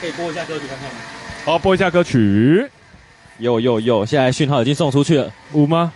[0.00, 0.94] 可以播一下歌曲看看吗？
[1.44, 2.66] 好，播一下歌曲。
[3.38, 5.30] 有有有，现在讯号已经送出去了。
[5.52, 5.92] 有吗？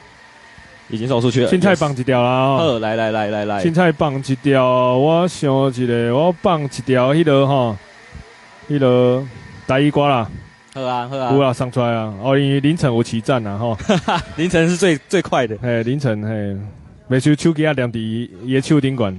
[0.89, 1.49] 已经送出去了。
[1.49, 2.59] 青菜棒一条啦、哦。
[2.59, 3.63] 好，来来来来来。
[3.63, 4.65] 青菜棒一条，
[4.99, 7.77] 我想一个，我棒一条，迄个哈，
[8.69, 9.27] 迄个
[9.67, 10.31] 大衣瓜啦。
[10.75, 11.33] 好啊好啊。
[11.33, 12.13] 有啊，上出来啊。
[12.21, 14.23] 哦，因为凌晨有起战啊，哈。
[14.37, 15.57] 凌晨是最最快的。
[15.63, 16.61] 嘿，凌晨嘿，
[17.07, 19.17] 每手手机啊，两滴也手顶管。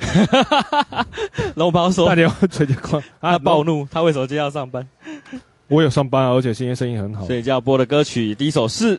[0.00, 1.06] 哈哈哈哈哈！
[1.56, 4.88] 龙包说：“大家吹着狂， 他暴怒，他为什么今天要上班？
[5.68, 7.26] 我有上班啊，而且今天生意很好。
[7.26, 8.98] 所以就要播的歌曲第一首是，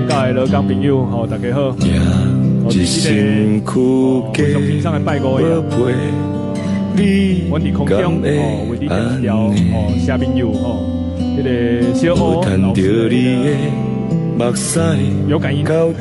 [0.00, 1.76] 放假的劳工朋友，大家好。
[2.64, 3.62] 我第一个
[4.52, 5.46] 从天上来拜过呀。”
[7.50, 10.84] 我伫空中哦，为你点调哦，小朋友哦，
[11.36, 11.50] 那个
[11.94, 12.42] 小欧
[14.38, 14.80] 老师，
[15.28, 15.64] 有感应。
[15.64, 15.92] 有，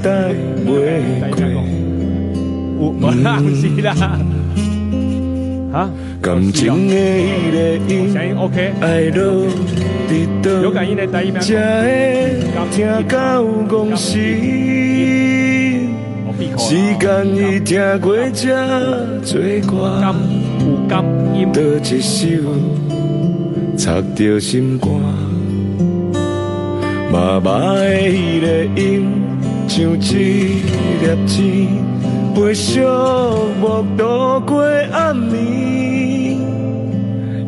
[3.00, 4.20] 不是啦，
[5.72, 5.90] 啊，
[6.22, 6.94] 感情的
[8.12, 8.74] 声音 OK，
[10.64, 11.40] 有感应的带一秒。
[12.72, 14.18] 听到公司，
[16.58, 20.14] 时间已听过这最挂。
[21.54, 22.26] 多一首，
[23.78, 24.90] 插着心肝，
[27.12, 29.08] 妈妈的迄个音，
[29.68, 30.64] 像一
[31.02, 31.38] 粒钱，
[32.40, 32.80] 陪寂
[33.62, 36.38] 寞度过暗暝，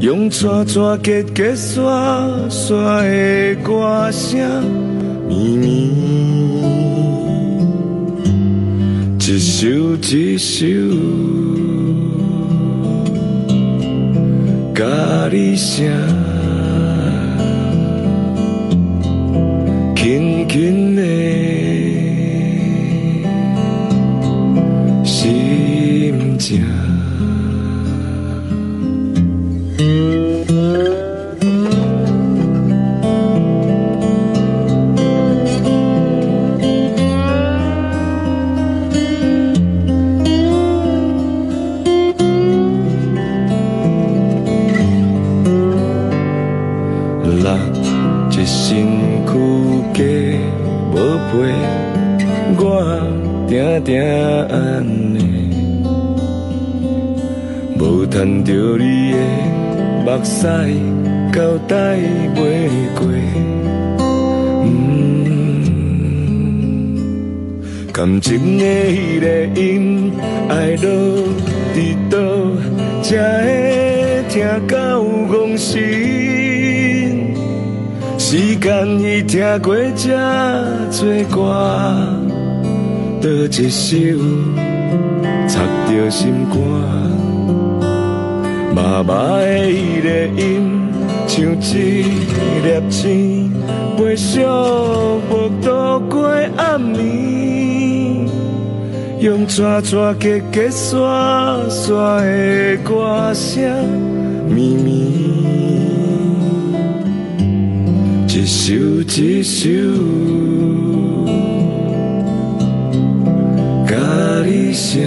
[0.02, 4.38] 用串串结结刷刷的歌声，
[5.30, 5.94] 咪咪，
[9.18, 9.70] 一首
[10.12, 10.66] 一首。
[14.76, 14.84] 甲
[15.32, 15.88] 你声，
[19.96, 21.02] 轻轻的
[29.82, 31.01] 定
[60.24, 60.48] 屎，
[61.34, 61.98] 交代
[62.36, 62.38] 袂
[62.96, 63.08] 过。
[64.64, 64.68] 嗯，
[67.92, 69.26] 感情的迄个
[69.60, 70.12] 音，
[70.50, 70.90] 爱落
[71.74, 71.78] 伫
[72.10, 72.18] 倒，
[73.02, 73.10] 才
[73.44, 73.50] 会
[74.30, 74.36] 听
[74.68, 75.72] 到戆心。
[78.18, 80.08] 时间已听过这
[80.92, 81.00] 多
[81.30, 81.36] 歌。
[83.22, 83.98] 多一首，
[85.48, 86.58] 插着心肝，
[88.84, 90.10] 妈妈的迄个
[90.42, 90.90] 音，
[91.28, 92.04] 像一
[92.64, 93.54] 粒星，
[93.96, 94.42] 陪寂
[95.30, 96.26] 寞度过
[96.58, 98.28] 暗暝，
[99.20, 103.62] 用串串结结刷刷的歌声，
[104.50, 104.90] 咪咪，
[108.28, 108.74] 一首
[109.06, 109.70] 一首。
[113.88, 113.96] 甲
[114.44, 115.04] 你声，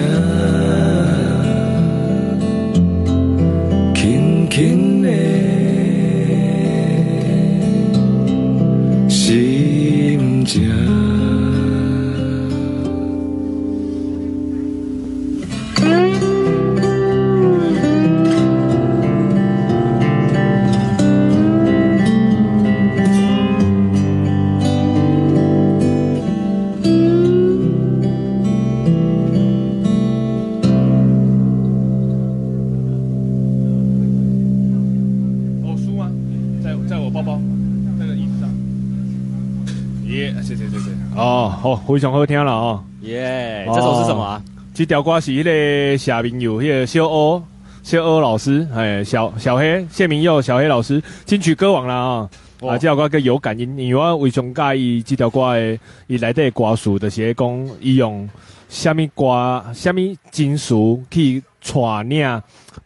[41.65, 42.85] 哦，非常好听了哦！
[43.01, 44.43] 耶、yeah, 哦，这首是什么、啊？
[44.75, 47.43] 这条歌是迄个小朋友，迄个小欧，
[47.83, 52.31] 小欧老师，哎，小小黑谢明佑，小黑老师金曲歌王啦、哦
[52.61, 52.75] 哦、啊！
[52.75, 58.29] 啊，这条歌叫有感应，因为我非常介意这条歌的，伊内底歌词就是讲伊用
[58.69, 62.27] 虾米歌、虾米金属去传领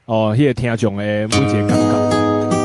[0.05, 1.75] 哦，迄个听众的每一个感觉。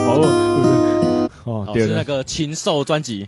[0.05, 3.27] 哦，哦，哦，是那个禽兽专辑。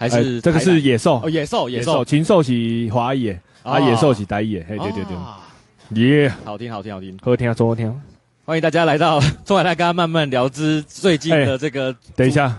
[0.00, 1.20] 还是这个是野兽。
[1.22, 2.52] 哦，野兽野兽，禽兽是
[2.90, 3.78] 华语，啊。
[3.78, 8.00] 野兽是台语，嘿对对对，耶，好听好听好听，好听好听，
[8.46, 12.56] 欢迎大家来到中海大哥慢慢聊之最近的这个，等一下。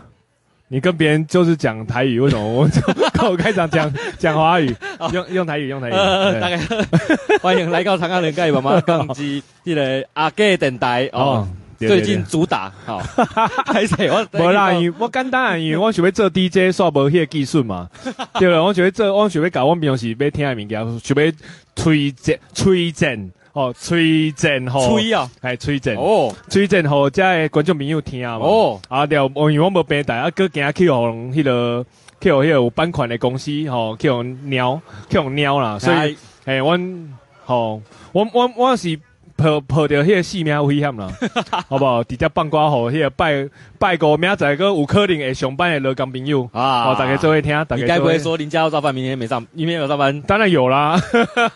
[0.67, 2.65] 你跟别人就是讲台语，为什么我
[3.11, 4.73] 跟我开场讲讲华语？
[5.11, 5.91] 用用台语，用台语。
[5.91, 6.57] 呃，大概
[7.43, 11.45] 欢迎来到长安人盖妈妈钢机，这个阿给电台哦。
[11.87, 12.99] 最近主打好，
[13.65, 14.25] 还是我？
[14.33, 17.89] 无啦，因我简单，因为我想要做 DJ，煞无迄个技术嘛。
[18.39, 21.31] 对了，我想要做，我想要搞，我平常时要听的物件，想要
[21.75, 23.31] 推荐推荐。
[23.53, 28.37] 哦，推荐吼，推啊，系推荐哦，推荐吼，即个观众朋友听嘛。
[28.37, 30.95] 哦，啊，了，因为我无平台，啊，搁惊去互
[31.33, 31.85] 迄个
[32.21, 34.79] 去互迄个有版权的公司吼，去互鸟，
[35.09, 35.77] 去互鸟啦。
[35.77, 37.09] 所以，诶，阮
[37.43, 37.81] 吼，
[38.13, 38.97] 我我我是。
[39.41, 41.09] 抱抱着迄个性命危险啦，
[41.67, 42.03] 好不好？
[42.03, 43.49] 直接放歌吼，迄个拜
[43.79, 47.81] 拜个明仔载个有可能会上班的老工朋友啊，哦，大家做会听，大家。
[47.81, 50.21] 你该不会说林家要上班，明天没上，明天有上班？
[50.21, 51.01] 当然有啦，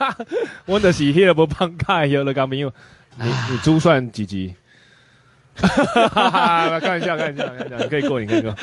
[0.65, 2.71] 我的是迄个不放假的老工朋友。
[3.17, 4.53] 你你珠算几级？
[5.57, 6.79] 哈哈哈哈哈！
[6.81, 8.53] 开玩笑，开玩笑，开玩笑，可以过，你可以过。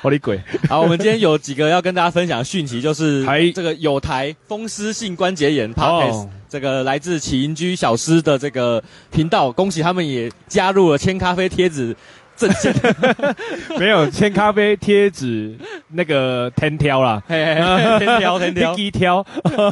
[0.00, 0.40] 我的鬼！
[0.66, 3.22] 好，我们今天有几个要跟大家分享的讯息，就是
[3.52, 6.26] 这个有台风湿性关节炎 Podcast
[6.56, 11.94] 这个来自起营居小师的这个频道，恭喜他们也加入了千咖啡贴纸
[12.34, 12.74] 阵线。
[13.78, 15.54] 没有千咖啡贴纸
[15.88, 19.22] 那个天挑啦，天挑 天挑一挑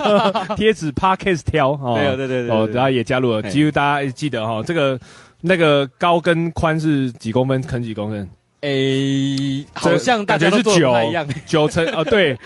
[0.56, 1.74] 贴纸 Podcast 挑。
[1.96, 5.00] 对对对对，哦，大家也加入了，几乎大家记得哈，这个。
[5.46, 7.60] 那个高跟宽是几公分？
[7.60, 8.26] 坑几公分？
[8.64, 11.26] 诶，好像大家都做不一样。
[11.44, 12.36] 九成哦，对。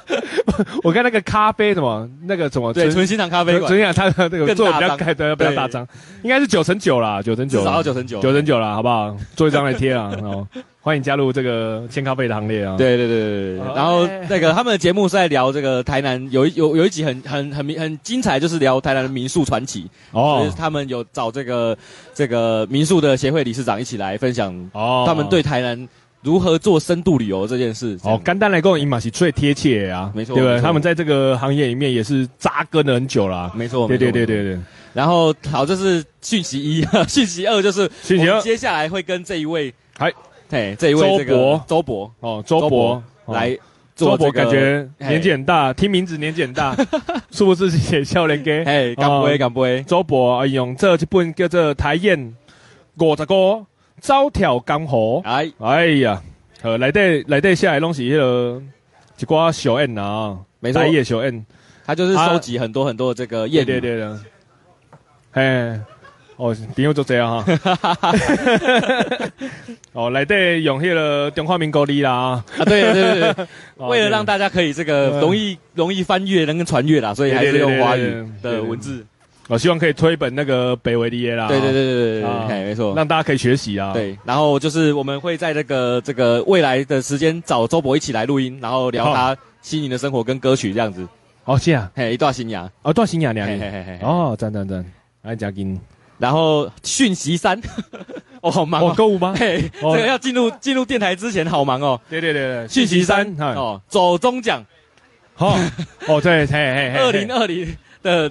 [0.84, 5.86] 我看那个咖啡什么，那个什么，对，纯心堂咖啡馆，纯心堂它的那个做比较开的，比较大张，
[6.22, 9.16] 应该是九成九啦，九成九，至少九成九，九成九啦，好不好？
[9.34, 10.46] 做一张来贴啊， 哦。
[10.86, 12.76] 欢迎加入这个千咖啡的行列啊！
[12.78, 20.48] 对对对对对，然后那个他们的节目是在聊这个台南有有有一集很很很很精彩，就是聊台南的民宿传奇哦。
[20.56, 21.76] 他们有找这个
[22.14, 25.88] 这个民宿的协会理事长一起来分享哦，他们对台南
[26.22, 27.98] 如何做深度旅游这件事。
[28.04, 30.60] 哦，干单来讲，伊嘛是最贴切啊，没错，对不对？
[30.60, 34.58] 他们在这个行业里面也是扎根了很久了，没错，对对对对对。
[34.94, 40.12] 然后好，这是讯息一， 讯息二就是讯息二，接下来会跟这一位还。
[40.48, 43.58] 嘿，这一位这个周博，周博哦，周博来，
[43.96, 46.76] 周博感觉年纪很大，听名字年纪很大，
[47.32, 48.64] 是不是写少年家？
[48.64, 49.82] 嘿，干杯干杯！
[49.82, 52.34] 周博用这一本叫做《台燕
[52.98, 53.66] 五十个
[54.00, 55.20] 走跳江湖》。
[55.28, 56.22] 哎，哎呀，
[56.62, 58.62] 呃，来对来对下来拢是迄个
[59.18, 61.44] 一挂小燕啊，没错，台叶小燕，
[61.84, 64.16] 他就是收集很多很多这个燕，对对对，
[65.32, 65.80] 嘿。
[66.36, 68.14] 哦，朋友就这样哈。
[69.92, 73.46] 哦，来对用迄个中华民国历啦啊，对对对对，
[73.88, 79.04] 为了让大家可以这个容易容易翻阅，能够传阅啦，所以还是用华语的文字。
[79.48, 81.46] 我希望可以推本那个北维的啦。
[81.46, 83.92] 对对对对对，没错，让大家可以学习啊。
[83.92, 91.06] 对，然后就是我们会在这个这个未来的时间找周博一起来录音，然后聊他心灵的生活跟歌曲这样子。
[91.44, 93.48] 哦，是啊，嘿，一段新娘，哦，一段新娘娘，
[94.02, 94.84] 哦，赞赞赞，
[95.22, 95.80] 来加金。
[96.18, 97.60] 然后讯息三，
[98.40, 99.34] 哦，好忙哦，购物吗？
[99.36, 102.00] 嘿，这个要进入进入电台之前好忙哦。
[102.08, 104.64] 对对对对，讯息三哦，走中奖，
[105.36, 105.58] 哦
[106.06, 108.30] 哦对，嘿嘿 嘿，二零二零的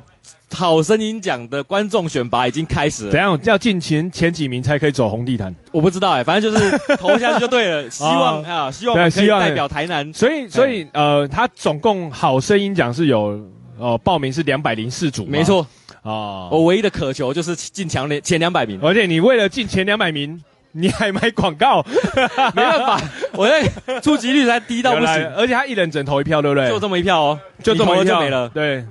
[0.53, 3.11] 好声音奖的观众选拔已经开始了。
[3.11, 5.53] 怎样要进前前几名才可以走红地毯？
[5.71, 7.89] 我不知道哎，反正就是 投下去就对了。
[7.89, 10.11] 希望啊，希望可以代表台南。
[10.13, 13.39] 所以所以呃，他总共好声音奖是有
[13.77, 15.65] 呃报名是两百零四组，没错。
[16.05, 20.39] 哦，我唯一的渴求就是进前两前两百名，而且你为了进前两百名，
[20.71, 21.83] 你还买广告，
[22.53, 23.01] 没办法，
[23.33, 23.67] 我在
[24.01, 26.69] 触及率才低到不行，而且他一人只投一票，对不对？
[26.69, 28.47] 就这么一票哦，就这么一票就没了。
[28.49, 28.85] 对，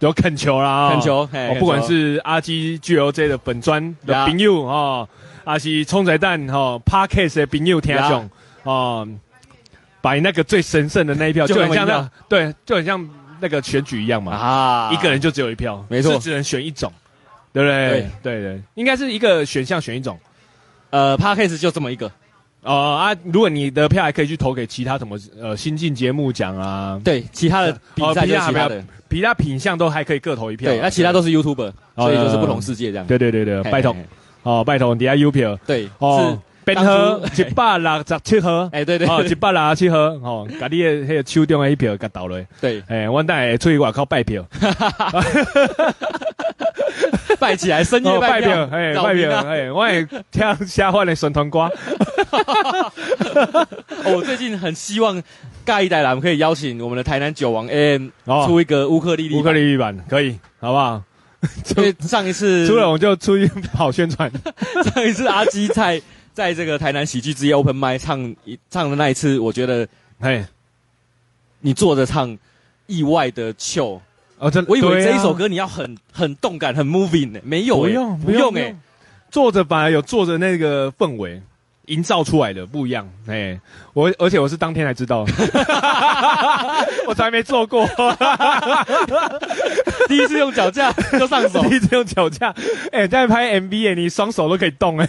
[0.00, 1.26] 有恳求啦，恳求，
[1.58, 5.08] 不管是阿基 G L J 的粉专的朋友哦，
[5.46, 8.28] 还是冲仔蛋哈 Podcast 的朋友听众
[8.64, 9.08] 哦，
[10.02, 13.08] 把那个最神圣的那一票，就很像那，对，就很像。
[13.40, 16.92] 那个选举一样嘛，啊，一个人就只有一票，没错，只能选一种，
[17.52, 17.90] 对不对？
[18.22, 18.40] 对。
[18.40, 20.18] 对对，应该是一个选项选一种，
[20.90, 22.10] 呃，Podcast 就这么一个，
[22.62, 33.96] 哦啊，如果你的票还可以去投给其他什么呃新进节目奖啊，对，其他的比赛其他的，其他品相都还可以各投一票，对，那其他都是 YouTuber，所以就是不同世界这样，对对对对，拜托，
[34.42, 36.38] 哦拜托，底下 U 票，对，是。
[36.64, 44.46] 编号 一百六十七号，哎，对对，哦，一百六十七号，哦，把你的迄个手中的一票给倒了，对，哎，我等下出去外口拜票，
[47.38, 51.70] 拜起来，深夜拜票，哎，拜票，哎，我也听下饭的酸团瓜。
[54.04, 55.22] 我最近很希望
[55.66, 58.08] 下一代啦，我们可以邀请我们的台南酒王 AM
[58.46, 61.02] 出一个乌克丽丽，乌克丽丽版，可以，好不好？
[61.76, 64.30] 因为上一次出了我就出去跑宣传。
[64.92, 66.00] 上一次阿基在
[66.32, 69.86] 在这个台南喜剧之夜 Open Mic 唱一唱的那一次，我觉得，
[70.20, 70.46] 哎，
[71.60, 72.36] 你坐着唱，
[72.86, 74.00] 意外的秀。
[74.38, 78.74] 哦，真，我以为这一首歌你要很很动感，很 moving 呢，没有，不用不用哎，
[79.30, 81.42] 坐着反而有坐着那个氛围。
[81.86, 83.60] 营造出来的不一样，哎、欸，
[83.94, 85.26] 我而且我是当天才知道，
[87.08, 87.84] 我从来没做过，
[90.06, 92.54] 第一次用脚架就上手，第一次用脚架，
[92.92, 95.08] 哎、欸，在拍 MV 哎，你双手都可以动哎。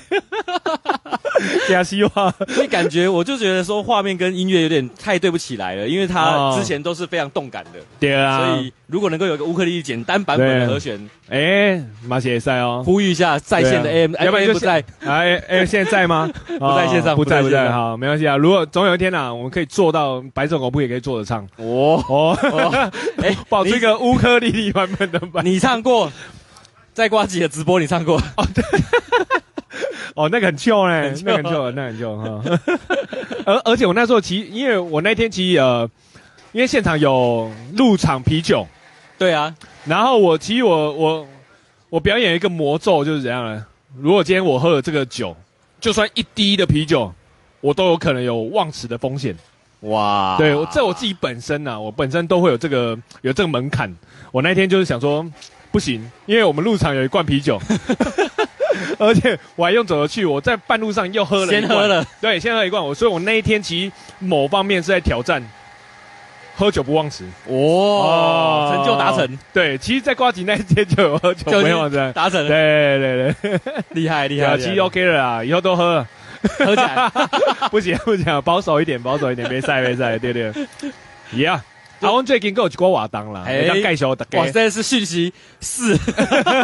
[1.70, 16.30] 加希望，所以感觉我就觉得说画面跟音乐有点太对不起来了，因为他之前都是非常动感的，对啊，所以如果能够有一个乌克丽丽简单版本的和弦，哎，马杰赛哦，呼吁一下在线的 AM，要不然就不在，哎哎，现在 在吗？
[16.60, 18.36] 不在线上，不在不在，好，没关系啊。
[18.38, 22.04] 如果总有一天呐，我们可以做到白色恐怖也可以做着唱，哦。
[22.08, 22.92] 哦，
[23.24, 26.12] 哎，保持一个乌克丽丽版本的版，你唱过，
[26.94, 28.64] 在瓜子的直播你唱过，哦对。
[30.16, 32.42] 哦，那个很旧哎，那个很旧，那个很旧哈。
[33.46, 35.90] 而而且我那时候其实，因为我那天其实呃，
[36.52, 38.68] 因为现场有入场啤酒，
[39.18, 39.54] 对啊。
[39.86, 41.28] 然后我其实我我
[41.90, 43.66] 我表演一个魔咒就是怎样呢？
[44.00, 45.36] 如果今天我喝了这个酒，
[45.80, 47.14] 就算一滴的啤酒，
[47.62, 49.36] 我都有可能有忘词的风险。
[49.82, 50.36] 哇！
[50.38, 53.92] 对，我这我自己本身呢、啊，我本身都会有这个有这个门槛。
[54.32, 55.26] 我那天就是想说，
[55.72, 57.60] 不行，因为我们入场有一罐啤酒。
[59.00, 62.84] 而且我还用走着去，我在半路上又喝了，先喝了，对，先喝一罐。
[62.84, 65.42] 我所以，我那一天其实某方面是在挑战
[66.56, 67.26] 喝酒不忘词。
[67.48, 69.40] 哦，成就达成。
[69.54, 72.48] 对，其实，在呱吉那一天就有喝酒不忘词，达成了。
[72.48, 73.60] 对对对，
[73.92, 74.58] 厉害厉害。
[74.58, 76.06] 其实 OK 了啊，以后都喝，
[76.60, 77.10] 喝起来。
[77.72, 80.52] 不行不行，保守一点，保守一点，别晒别晒，对对。
[81.34, 81.60] Yeah。
[82.02, 84.40] 啊，我最近跟我一个活动啦，要介绍大家。
[84.40, 85.94] 哇，这是讯息四。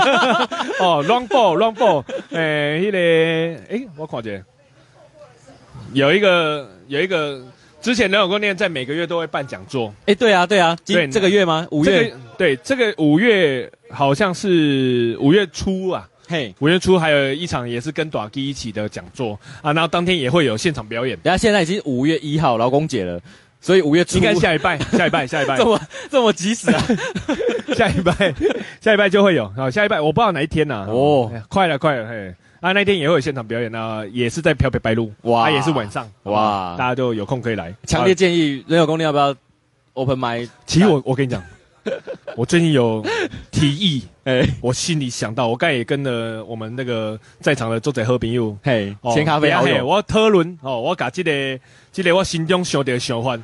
[0.81, 2.97] 哦，long ball，long ball，诶，那个，
[3.69, 4.43] 诶，我看见
[5.93, 7.39] 有一个有一个
[7.81, 9.93] 之前人有观念，在每个月都会办讲座。
[10.07, 11.67] 诶，对啊，对啊，对，这个月吗？
[11.69, 12.11] 五月？
[12.37, 16.09] 对，这个五月好像是五月初啊。
[16.27, 21.17] 嘿，五月初还有一场也是跟大基一起的讲座啊，然后当天也会有现场表演。
[21.23, 23.21] 然后现在已经五月一号劳工节了。
[23.59, 26.81] 所以五月初应该下一拜， 下一拜，下一拜，这么这么及时啊！
[27.75, 28.13] 下一拜，
[28.79, 30.87] 下一拜就会有好，下一拜我不知道哪一天呐、啊。
[30.89, 32.33] 哦，快了，快了，嘿！
[32.59, 37.73] 啊，那天也会有现场表演啊，也是在漂北白鹿，哇，啊、也是晚上，哇，大家就有空可以来。
[37.85, 39.35] 强烈建议人有功，力要不要
[39.93, 40.49] open mic？
[40.65, 41.43] 其实我我跟你讲，
[42.37, 43.03] 我最近有
[43.49, 51.59] 提议， 哎，我心里想到，我刚才也跟了我们那个在场的周仔好朋友，嘿，千咖啡好友，我讨论哦，我把这个
[51.91, 53.35] 这个我心中想的想法。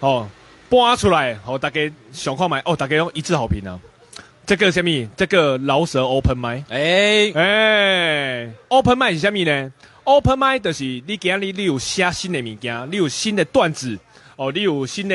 [0.00, 0.26] 哦，
[0.70, 1.78] 搬出来，好、哦，大家
[2.10, 3.78] 想看买，哦，大家用一致好评啊。
[4.46, 5.08] 这个什么？
[5.14, 9.70] 这个饶舌 open 麦，哎哎，open 麦是什么呢
[10.04, 13.98] ？open 麦就是你今日你有写新的物件，你有新的段子，
[14.36, 15.14] 哦，你有新的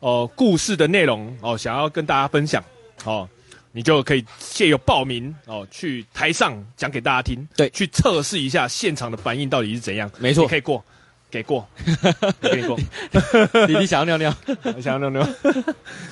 [0.00, 2.62] 哦故事的内容，哦，想要跟大家分享，
[3.04, 3.28] 哦，
[3.72, 10.84] 你就可以借由报名，哦，去台上讲给大家听，对，去测试一下现场的反应到底是怎样，没错，可以过。
[11.30, 11.64] 给过，
[12.42, 12.76] 给过。
[13.68, 14.36] 你你想要尿尿，
[14.74, 15.28] 我 想要尿尿。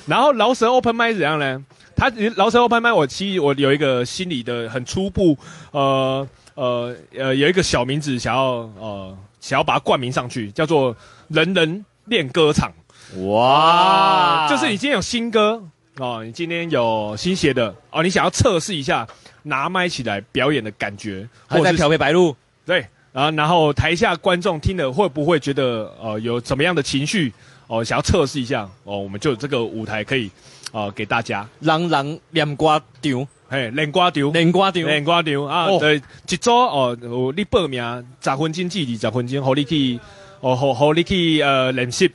[0.05, 1.61] 然后饶舌 open mic 怎样呢？
[1.93, 5.37] 他饶舌 open mic，我其实我有一个心里的很初步，
[5.71, 10.95] 呃呃呃，有一个小名字想要呃想要把它冠名上去，叫做
[11.27, 12.71] “人人练歌场”。
[13.17, 15.61] 哇，就是你今天有新歌
[15.97, 19.07] 哦，你今天有新写的哦，你想要测试一下
[19.43, 22.35] 拿麦起来表演的感觉，还在调配白鹿，
[22.65, 22.85] 对。
[23.11, 27.33] 然后，然后台下观众听了会不会觉得呃有怎么样的情绪？
[27.65, 30.29] 哦、呃，想要测试一下哦，我们就有这个舞台可以
[30.71, 31.47] 呃给大家。
[31.59, 35.65] 人人练歌场，嘿，练歌场，练歌场，练歌场啊！
[35.65, 35.99] 哦、对，
[36.29, 36.95] 一组哦，
[37.35, 37.83] 你报名
[38.21, 39.99] 十分钟至二十分钟，好你去
[40.41, 42.11] 哦，好好你去呃练习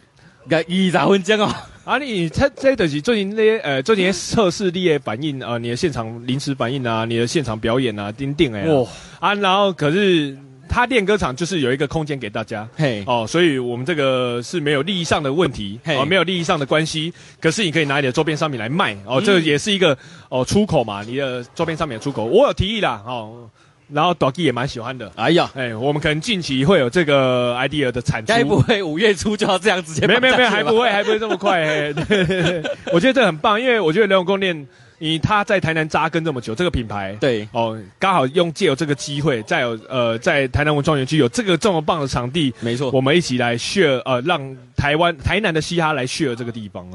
[0.48, 1.54] 个二十分钟哦。
[1.84, 8.62] 啊，你这这就是最近那些呃最近测试你的反应啊、呃，你的现场临时反应啊，你的现场表演啊，钉钉哎。
[8.62, 8.88] 哦。
[9.20, 10.36] 啊，然后可是。
[10.66, 17.14] 他练歌场就是有一个空间给大家，嘿，哦，所以我们这个是没有利益上的问题，嘿，哦，没有利益上的关系。
[17.40, 19.96] 可是你可以拿你的周边商品来卖，哦，这个也是一个
[20.28, 22.24] 哦出口嘛，你的周边商品的出口。
[22.24, 23.48] 我有提议啦，哦，
[23.88, 25.11] 然后 Doggy 也蛮喜欢的。
[25.17, 28.29] 哎呀，哎，我们可能近期会有这个 idea 的产出。
[28.29, 30.07] 该不会五月初就要这样直接？
[30.07, 31.64] 没有没有没有，还不会还不会这么快。
[31.67, 34.67] 嘿对对对，我觉得这很棒，因为我觉得人永贡链，
[34.99, 46.87] 你他在台南扎根这么久，这个品牌对哦，刚好用借有这个机会，再有呃在台南文创园区有这个这么棒的场地，没错，我们一起来 share 呃，让台湾台南的嘻哈来 share 这个地方，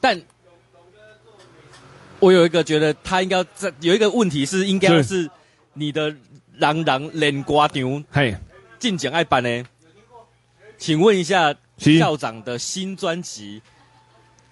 [0.00, 0.20] 但。
[2.20, 5.30] 我有一个觉得他应该在有一个问题是应该是
[5.74, 6.12] 你的
[6.58, 8.36] 人人练歌场嘿
[8.78, 9.64] 进讲爱办呢？
[10.76, 13.60] 请问一下校长的新专辑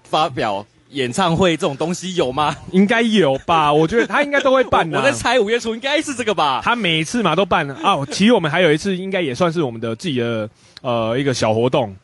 [0.02, 2.56] 发表演唱会这种东西有吗？
[2.72, 3.70] 应该有吧？
[3.74, 4.98] 我觉得他应该都会办的。
[4.98, 6.60] 我在猜五月初应该是这个吧？
[6.64, 8.06] 他每一次嘛都办哦。
[8.10, 10.48] 其实我们还有一次应该也算是我们的自己的
[10.82, 11.94] 呃一个小活动，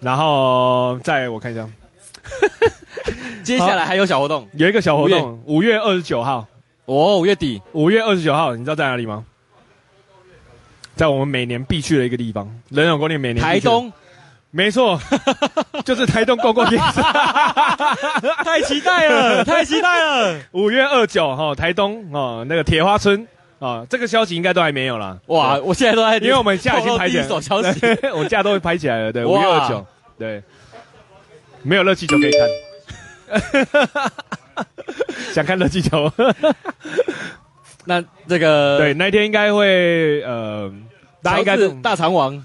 [0.00, 1.68] 然后再我看一下。
[3.44, 6.46] 接下来还有小活动，有一个小活动，五月二十九号，
[6.86, 9.24] 哦，五月底，五月二十九号，你知道在哪里吗？
[10.96, 13.40] 在我们每年必去的一个地方，人永公园每年。
[13.40, 13.92] 台东，
[14.50, 14.98] 没错，
[15.84, 17.00] 就是台东公共电视，
[18.42, 20.40] 太期待了， 太期待了。
[20.52, 25.18] 五月二九号，台东哦，那个铁花村啊，这个消息应该都还没有啦。
[25.26, 27.48] 哇，我现在都在，因为我们现在已经拍起来消息，
[28.14, 29.12] 我现在都会拍起来了。
[29.12, 29.86] 对，五月二九，
[30.18, 30.42] 对。
[31.62, 34.08] 没有热气球可以看，
[35.34, 36.08] 想看热气球。
[37.84, 40.72] 那这个对，那天应该会呃，
[41.26, 42.44] 大家应该是大肠王，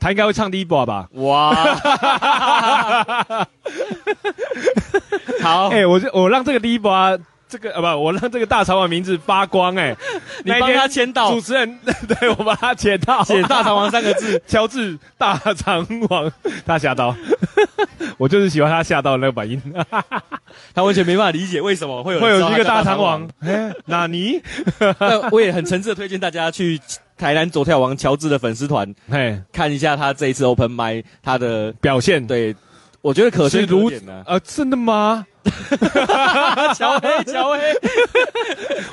[0.00, 1.08] 他应该会唱第一把吧？
[1.12, 1.54] 哇！
[5.40, 7.16] 好，哎，我我让这个第一波啊。
[7.50, 9.96] 这个呃不，我让这个大肠王名字发光哎！
[10.44, 16.30] 你帮他签到主持人， 对，我帮他签到，写大肠王三个字，乔治大肠王，
[16.66, 17.16] 他吓到，
[18.18, 19.58] 我就是喜欢他吓到的那个反应，
[20.74, 23.26] 他完全没办法理解为什么会有会有一个大肠王。
[23.40, 24.42] 哎，那你？
[24.98, 26.78] 那我也很诚挚的推荐大家去
[27.18, 32.26] 台南左跳王乔治的粉丝团，嘿，看一下他这一次 Open Mic 他的表现。
[32.26, 32.54] 对。
[33.00, 35.24] 我觉得可是如此呃，真的吗？
[36.74, 37.60] 乔黑， 乔黑，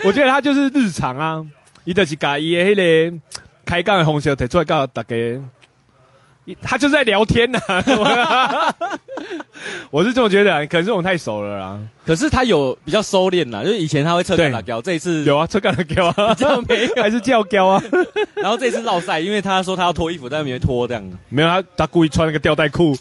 [0.06, 1.44] 我觉得他就是日常啊，
[1.86, 2.76] 伊就是把伊的迄
[3.12, 3.18] 个
[3.66, 5.16] 开杠的红色提出来告大家，
[6.62, 8.76] 他就在聊天呐、啊。
[9.90, 11.80] 我是这么觉得，可能是我们太熟了啦。
[12.06, 17.82] 可是他有比较收敛啦，就是以前他会侧杠打胶，这一次有啊，侧杠打胶啊，这样没有，还是叫胶啊。
[18.36, 21.04] 然后这一次绕赛，因为他说他要脱衣服，但是没脱这样。
[21.30, 22.96] 没有，他他故意穿那个吊带裤。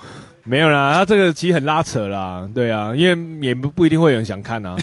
[0.46, 4.76] 没有啦，他这个其实很拉扯啦，对啊，因为也不不一定会有人想看啊，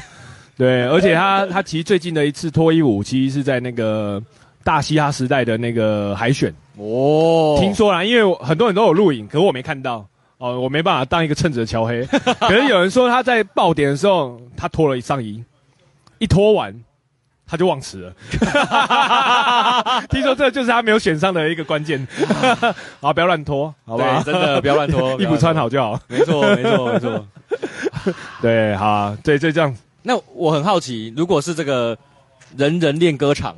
[0.58, 4.20] 对，而且他他其实最近的一次脱衣舞，其实是在那个
[4.64, 10.06] 大嘻哈时代的那个海选哦，听说啦，因为很多人都有录影，可是我没看到
[10.38, 12.04] 哦，我没办法当一个称职的乔黑，
[12.40, 15.44] 可是有人说他在爆点的时候，他脱了上衣，
[16.20, 16.74] 一脱完。
[17.48, 18.14] 他就忘词了，
[20.08, 22.08] 听说这就是他没有选上的一个关键。
[23.02, 24.24] 好，不要乱脱，好不好？
[24.24, 26.00] 真的不要乱脱，衣服穿好就好。
[26.08, 27.28] 没错，没错，没错。
[28.42, 29.76] 对，好啊，对，就这样。
[30.02, 31.98] 那我很好奇，如果是这个
[32.56, 33.54] 人人练歌场，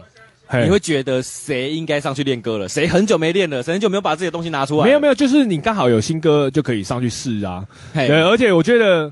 [0.61, 2.69] 你会觉得谁应该上去练歌了？
[2.69, 3.63] 谁很久没练了？
[3.63, 4.85] 谁很久没有把自己的东西拿出来？
[4.85, 7.65] 没有，没有，就是你刚好有新歌就可以上去试啊。
[7.93, 9.11] 对，而且我觉得。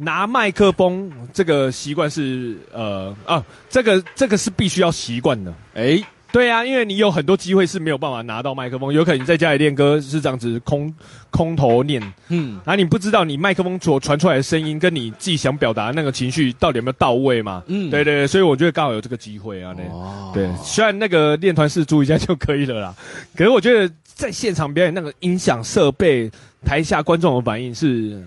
[0.00, 5.52] 拿麦克风这个习惯是呃啊，这个这个是必须要习惯的。
[5.74, 10.94] 哎，对啊，因为你有很多机会是没有办法拿到麦克风，有可能你在家里练歌是这样子空
[11.30, 17.62] 空头念，嗯，然后你不知道你麦克风所传出来的声音跟你自己想表达的那个情绪到底有没有到位嘛？
[17.66, 22.94] 嗯，对对对，所以我觉得刚好有这个机会啊，那、哦、对，虽然那个练团试租一下就可以了啦，
[23.34, 26.30] 可是我觉得在现场表演那个音响设备，
[26.64, 28.22] 台下观众的反应是。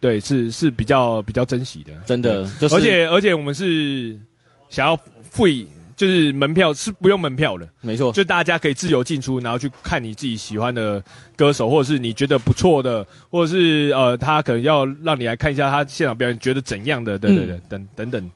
[0.00, 2.46] 对，是是比较比较珍惜的，真的。
[2.60, 4.14] 就是、而且而且我们是
[4.68, 4.94] 想要
[5.30, 5.46] 付，
[5.96, 11.02] 就是门票是不用门票的，没错，就大家可以自由进出，然后去看你自己喜欢的
[11.36, 18.30] 歌手，或者是你觉得不错的，或者是呃，他可能要让你来看一下他现场表演，觉得怎样的，对对对，嗯、等等等，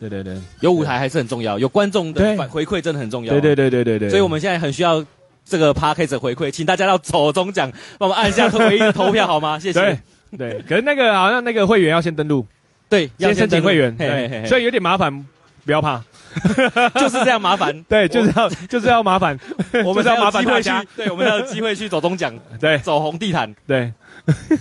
[0.00, 4.10] 对对对，有舞台还是很重要，有观众的反回馈真的很重要，对对对对对对。
[4.10, 5.04] 所以我们现在很需要
[5.44, 9.58] 这个 Podcast 回馈，请大家到走中奖帮我们按下唯一的投票好吗？
[9.58, 10.00] 谢谢。
[10.36, 12.44] 对，可是那个好像那个会员要先登录，
[12.88, 15.24] 对，要先申请会员，对，所以有点麻烦，
[15.64, 16.02] 不要怕，
[17.00, 19.38] 就是这样麻烦，对，就是要就是要麻烦，
[19.84, 23.92] 我们要麻烦大家，对，我们要有机会去走中奖， 对，走红地毯，对，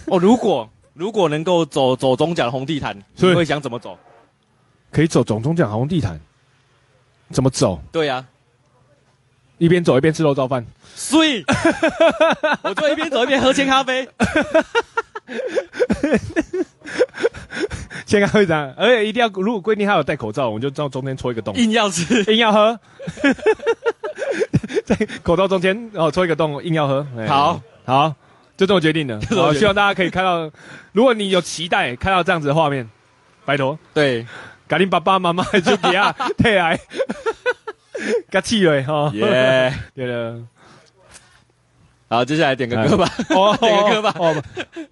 [0.08, 3.98] 哦，如果如果能够走走中奖红地毯，你会想怎么走？
[4.92, 6.20] 可以走走中奖红地毯，
[7.32, 7.82] 怎么走？
[7.92, 8.24] 对呀，
[9.58, 11.44] 一边走一边吃肉燥饭，所以，
[12.62, 14.08] 我就一边走一边喝鲜咖啡。
[18.06, 22.80] 健康会长，而且一定要，如果规定他有戴口罩，我们就到中间戳一个洞，硬要吃，硬要喝，
[24.86, 27.06] 在口罩中间哦戳一个洞，硬要喝。
[27.28, 28.14] 好，好，
[28.56, 29.20] 就这么决定的。
[29.32, 30.52] 好，希望大家可以看到，
[30.92, 32.88] 如果你有期待看到这样子的画面，
[33.46, 34.28] 拜托，对，
[34.68, 36.80] 赶紧爸爸妈妈就给啊退 来，
[38.30, 40.40] 嘎气了哈，耶，对了。
[42.13, 43.10] 好，接下来点个歌吧。
[43.34, 44.15] 哦，点个歌吧。
[44.19, 44.43] 哦，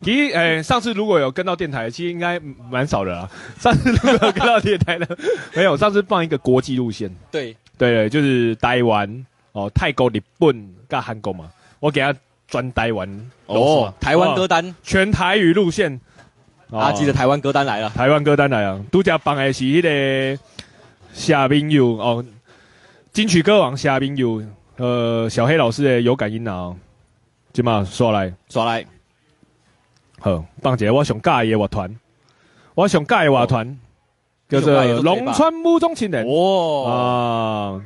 [0.01, 2.39] 其实，诶，上次如果有跟到电台，其实应该
[2.71, 3.29] 蛮少的啦。
[3.61, 5.07] 上次如果有跟到电台的，
[5.53, 5.77] 没有。
[5.77, 7.15] 上次放一个国际路线。
[7.29, 11.51] 对，对，就是台湾哦，泰国、日本跟韩国嘛。
[11.79, 12.11] 我给他
[12.47, 13.31] 专台湾。
[13.45, 16.01] 哦，台湾歌单，全台语路线。
[16.71, 17.89] 阿基的台湾歌单来了。
[17.91, 18.83] 台湾歌单来了。
[18.91, 20.41] 独家放的是那个
[21.13, 22.25] 夏冰友哦，
[23.13, 24.41] 金曲歌王夏冰友，
[24.77, 26.73] 呃，小黑老师的有感音啊。
[27.53, 28.33] 今嘛刷来。
[28.49, 28.85] 刷来，
[30.19, 31.95] 好，放一个我上喜欢的乐团，
[32.75, 33.79] 我上喜欢的乐团
[34.47, 36.25] 叫做龙川木中青年。
[36.25, 36.85] 哦。
[36.87, 37.81] 啊，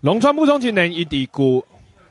[0.00, 1.64] 龙川木中青年伊伫古，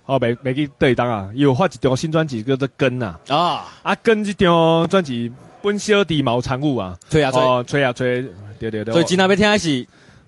[0.06, 3.19] 哦，没没记对当啊，有发一张新专辑叫做根啊。
[3.30, 3.65] 啊。
[3.84, 8.21] 啊根这张专辑本小弟毛产物啊，吹啊吹，吹啊吹，
[8.60, 8.93] 对对对。
[8.93, 9.88] 所以今仔要听的是，今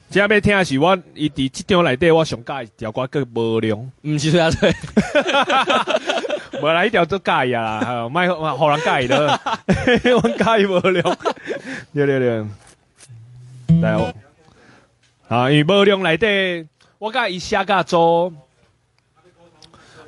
[0.10, 4.74] 仔要听的是我伊伫即张内底我上喜欢一条歌叫无良，毋是吹啊吹。
[6.62, 9.28] 无来一条都介意啊，卖好人介意的，
[9.68, 11.18] 我介意无了，
[11.94, 12.46] 对对对，
[13.82, 14.14] 来哦，
[15.28, 16.68] 啊，因为无良内底，
[16.98, 18.34] 我甲伊写甲做，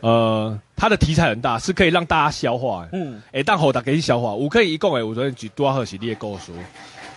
[0.01, 6.51] 呃，它的题材很大，是可以让大家消化的，嗯，诶，当好大家去消化，我可以一共诶，我昨天举多少是你的故事，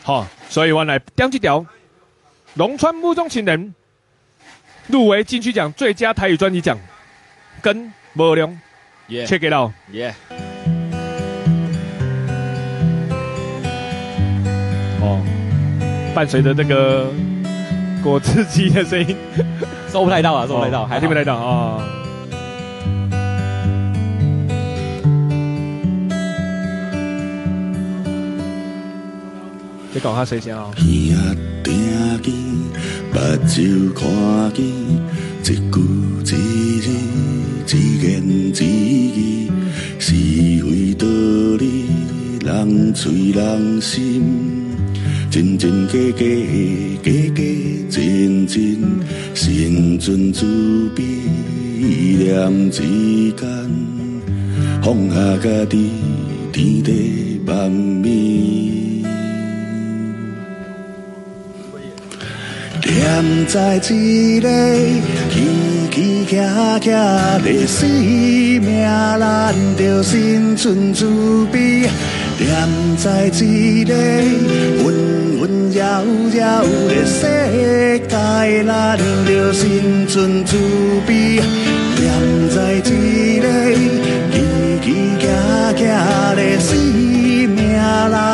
[0.02, 1.64] 好，所以我来点这条，
[2.54, 3.74] 龙川木中情人
[4.88, 6.78] 入围金曲奖最佳台语专辑奖，
[7.62, 8.34] 跟无
[9.08, 9.26] 良。
[9.26, 9.72] Check it out.
[9.92, 10.12] Yeah.
[15.00, 15.20] 哦，
[16.14, 17.10] 伴随着这个
[18.02, 19.16] 果汁机的声音，
[19.90, 21.84] 收不太到啊，收不太到，还听不太到啊。
[29.94, 30.70] 你讲下谁先啊？
[37.72, 39.48] 自言自语，
[39.98, 41.06] 是非道
[41.56, 41.86] 理，
[42.44, 44.22] 人随人心，
[45.30, 46.22] 真真假假，
[47.02, 47.42] 假假
[47.88, 48.76] 真真，
[49.32, 50.44] 心存慈
[50.94, 51.02] 悲，
[51.82, 53.48] 念之间，
[54.82, 55.88] 放下家己，
[56.52, 58.04] 天地万物，
[62.84, 65.81] 念在一个。
[65.94, 66.80] 起起行
[67.42, 67.86] 的生
[68.62, 68.82] 命，
[69.20, 71.04] 咱着心存慈
[71.52, 71.86] 悲；
[72.38, 72.50] 念
[72.96, 73.92] 在一个
[74.82, 74.84] 纷
[75.38, 76.02] 纷扰
[76.32, 77.20] 扰的世
[78.08, 80.56] 界，咱着心存慈
[81.06, 81.42] 悲；
[82.00, 82.02] 念
[82.48, 83.46] 在一个
[84.32, 84.34] 起
[84.82, 84.86] 起
[85.20, 85.26] 行
[85.76, 86.70] 行的生
[87.50, 87.60] 命，
[88.10, 88.31] 咱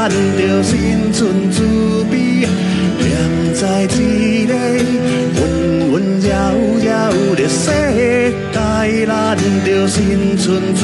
[9.65, 10.75] 着生存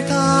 [0.00, 0.39] 世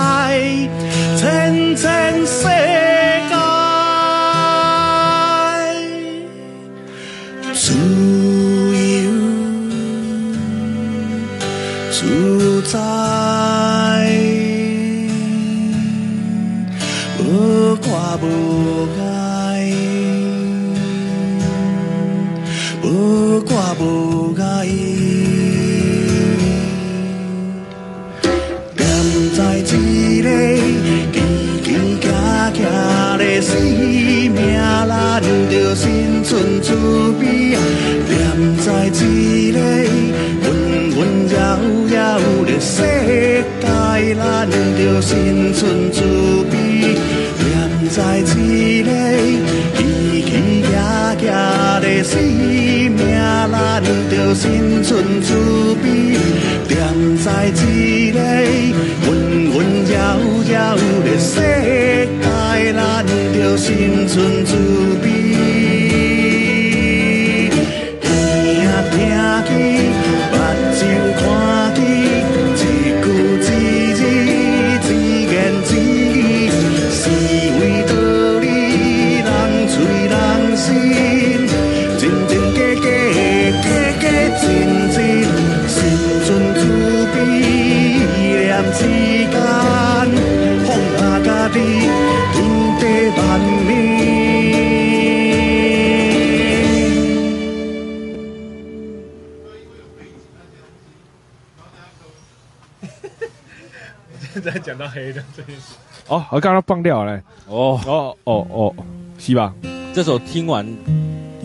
[109.92, 110.66] 这首听完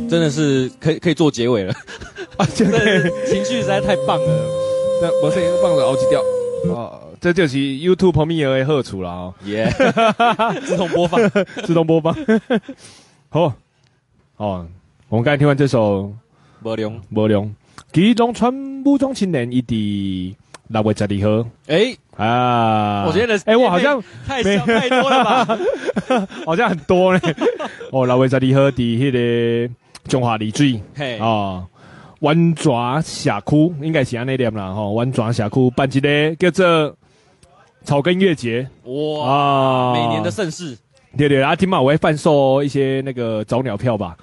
[0.09, 1.73] 真的是可以可以做结尾了
[2.37, 2.45] 啊！
[2.55, 4.47] 真的情绪实在太棒了，
[5.01, 6.21] 那我声音放着好几调
[6.73, 9.33] 哦，这就是 YouTube Premiere 的好处了哦！
[9.45, 9.67] 耶，
[10.65, 11.19] 自动播放，
[11.65, 12.15] 自动播放。
[13.29, 13.53] 好
[14.37, 14.67] 哦，
[15.09, 16.13] 我们刚才听完这首
[16.63, 17.53] 无量无量，
[17.93, 18.53] 其中传
[18.85, 20.35] 武装青年一滴。
[20.67, 25.59] 六月十二号，哎啊，我觉得，哎，我好像太太多了吧，
[26.45, 27.19] 好像很多呢。
[27.91, 29.11] 哦，六月十二号在迄
[29.67, 29.73] 个
[30.07, 31.17] 中华里水，嘿。
[31.19, 31.63] 啊，
[32.21, 36.95] 湾爪峡谷应该是安那点啦，吼，湾爪峡谷办一个叫做
[37.83, 40.75] 草根音乐节，哇啊，每年的盛事，
[41.15, 44.17] 对对，啊，今晚我会贩售一些那个早鸟票吧。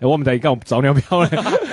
[0.00, 1.30] 欸、我们在讲早鸟票嘞，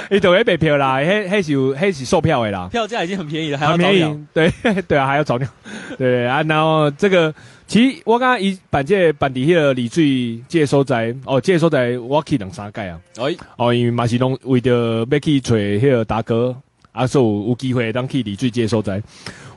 [0.10, 4.52] 你都会买票啦，迄迄是有迄是售票的啦，票价已经很便宜了，还要早鸟，对
[4.88, 5.48] 对啊，还要早鸟，
[5.96, 7.32] 对啊，然后这个
[7.68, 16.56] 其实我刚刚一办这办的迄个里水这个所在，哦，这个所在我去两三届啊，哎，哦，因为嘛是拢为着要去找迄个大哥，
[16.94, 19.00] 啊，所以有机会当去李水这个所在，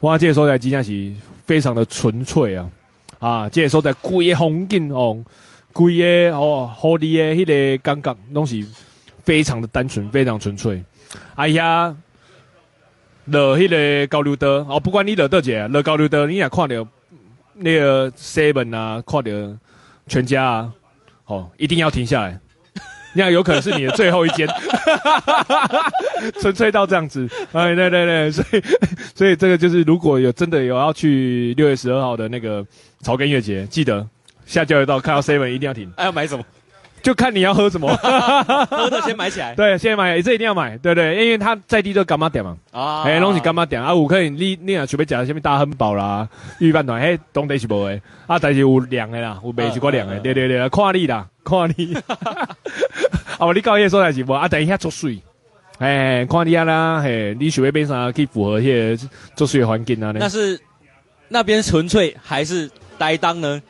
[0.01, 1.11] 我这个所在真正是
[1.47, 2.71] 非常的纯粹啊，
[3.19, 5.17] 啊，这个所在规个风景哦。
[5.79, 8.67] 贵的哦，好丽的迄个感觉，拢是
[9.23, 10.83] 非常的单纯，非常纯粹。
[11.37, 11.95] 哎呀，
[13.27, 16.85] 落迄个交流道哦，不管你落倒一个，落交流道你也看到
[17.55, 19.31] 那个 seven 啊，看到
[20.09, 20.73] 全家啊，
[21.27, 22.41] 哦，一定要停下来，
[23.15, 24.49] 那有可能是你的最后一间，
[26.41, 27.29] 纯粹到这样子。
[27.53, 28.63] 哎，对对对，所以
[29.15, 32.67] 所以这个就是，如果有真的有要去六月十二号的那个
[33.01, 34.05] 草根音乐节，记得。
[34.49, 36.45] 下交流道看到 seven 一定要停，还、啊、要买什么？
[37.01, 37.89] 就看你要喝什么，
[38.69, 39.55] 喝的先买起来。
[39.55, 42.57] 对，先买，这一定要买，对对，因为他在地就柑仔店嘛。
[42.73, 48.01] 啊，哎，拢是柑仔店啊，有可能你你若准备食什么大汉堡啦、预饭团，嘿，当地是无的。
[48.27, 51.95] 啊，但是有凉的啦，有卖一寡凉的，啊、对对对，看你啦，看你。
[53.39, 54.33] 啊，你到迄个所在是无？
[54.33, 55.21] 啊，等一下做水，
[55.79, 60.13] 哎，看你啊啦，嘿，你想要变啥去符合迄个做水的环境啊？
[60.19, 60.61] 那是
[61.29, 63.63] 那边纯粹还是呆当呢？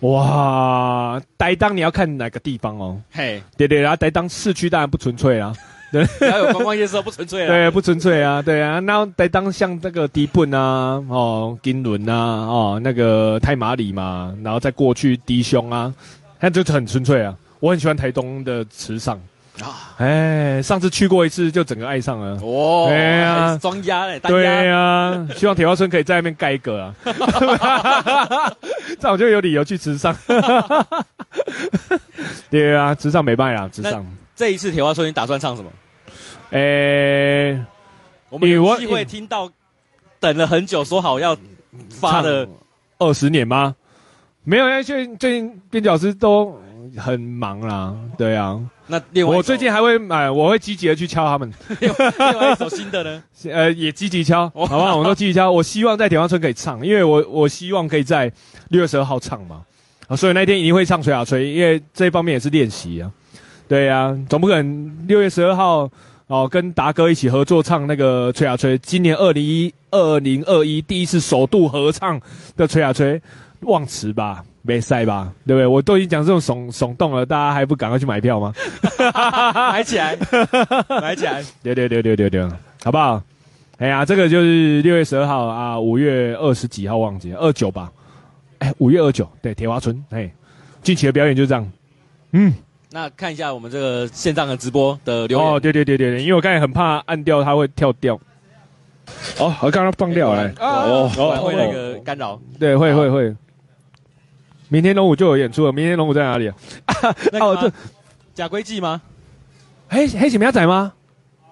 [0.00, 3.00] 哇，呆当你要看哪个地方哦？
[3.12, 5.52] 嘿、对对，然后呆当市区当然不纯粹啦，
[5.92, 15.92] 对，要有观光夜市不纯粹啊，对，不纯粹啊，对啊，然后呆当像那个迪本啊，哦，金轮啊，哦，那个太麻里嘛，然后再过去低胸啊，
[16.40, 19.20] 那就很纯粹啊，我很喜欢台东的池上。
[19.62, 22.38] 啊，哎，上次去过一次，就整个爱上了。
[22.42, 26.94] 哦，哎呀，双压嘞，对呀、啊，希望铁花村可以在那边盖一个啊，
[28.98, 30.16] 这样我就有理由去池上。
[32.50, 34.04] 对啊，池上没卖啊，池上。
[34.34, 35.70] 这一次铁花村你打算唱什么？
[36.50, 37.64] 哎，
[38.28, 39.50] 我们有机会听到
[40.18, 41.36] 等了很久说好要
[41.90, 42.48] 发的
[42.98, 43.76] 二十年吗？
[44.42, 46.58] 没有，因为最近最近边角师都
[46.96, 48.58] 很忙啦，对啊。
[48.90, 51.50] 那另外我最近还会买，我会积极的去敲他们。
[51.80, 51.90] 另
[52.38, 53.22] 外一首新的呢？
[53.50, 54.96] 呃，也积极敲，好不好？
[54.96, 55.50] 我都积极敲。
[55.50, 58.30] 我希望在铁花村可以唱，因为我我希望可以在
[58.68, 59.62] 六月十二号唱嘛。
[60.08, 63.10] 啊，所以那天一定会唱锤啊吹，因为这一方面也是练习啊。
[63.68, 65.88] 对啊，总不可能六月十二号
[66.26, 72.20] 哦跟达哥一起合作唱那个吹啊吹，今年二零一二零二一第一次首度合唱
[72.56, 73.22] 的吹啊吹，
[73.60, 74.44] 忘词吧。
[74.62, 75.66] 没赛吧，对不对？
[75.66, 78.52] 我都已经讲这种耸耸动了，大家还不赶快去买票吗？
[79.72, 80.16] 买起来，
[81.00, 82.48] 买起来，对对对对对对，
[82.84, 83.22] 好不好？
[83.78, 87.90] 哎呀，这个就是六月十二号啊，五月二十几号忘记了，二九吧？
[88.58, 90.30] 哎，五月二九，对，铁花村，哎，
[90.82, 91.72] 近期的表演就是这样。
[92.32, 92.52] 嗯，
[92.90, 95.46] 那看一下我们这个线上的直播的留言。
[95.46, 98.20] 哦，对对对对对，因为我刚才很怕按掉它会跳掉。
[99.38, 100.52] 哦，我刚刚放掉了。
[100.60, 101.08] 哦，
[101.42, 102.38] 会那个干扰。
[102.58, 103.34] 对，会会会。
[104.70, 105.72] 明天龙五就有演出了。
[105.72, 106.54] 明天龙五在哪里啊？
[107.40, 107.70] 哦，这
[108.32, 109.02] 假龟记吗？
[109.88, 110.92] 黑黑喜苗仔吗？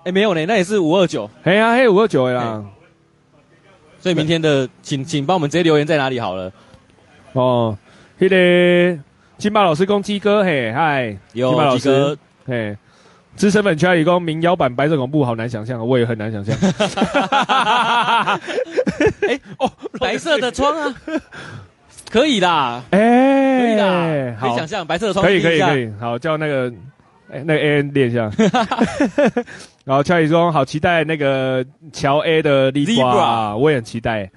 [0.05, 1.29] 哎，没有呢，那也是五二九。
[1.43, 2.65] 哎呀，嘿五二九呀。
[3.99, 6.53] 所以明天的，请请帮我们直接留言在哪里好了。
[7.33, 7.77] 哦，
[8.19, 8.97] 那个
[9.37, 12.77] 金马老师公鸡哥，嘿，嗨，有金马老师，嘿，
[13.35, 16.57] 资深粉圈里公民谣版白色恐怖，好难想象，我也很难想象。
[19.29, 20.95] 哎，哦，白色的窗啊。
[22.11, 24.49] 可以啦，哎、欸，可以啦，好。
[24.49, 26.73] 可以想象白色的窗，可以可以可以，好叫那个，
[27.31, 28.31] 哎、欸，那个 A N 练一下，
[29.85, 34.31] 然后乔宇说好期待那个乔 A 的 Libra，我也很期待，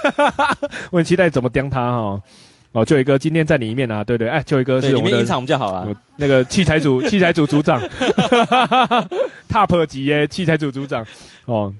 [0.92, 2.20] 我很期待怎么钉他哈，
[2.72, 7.80] 哦，就一哥今天在你一面啊，对对，哎，就一哥是我们的，场我们就好了，那个器材组器材组组长，
[9.48, 11.06] Top 级耶器材组组长，
[11.46, 11.72] 哦。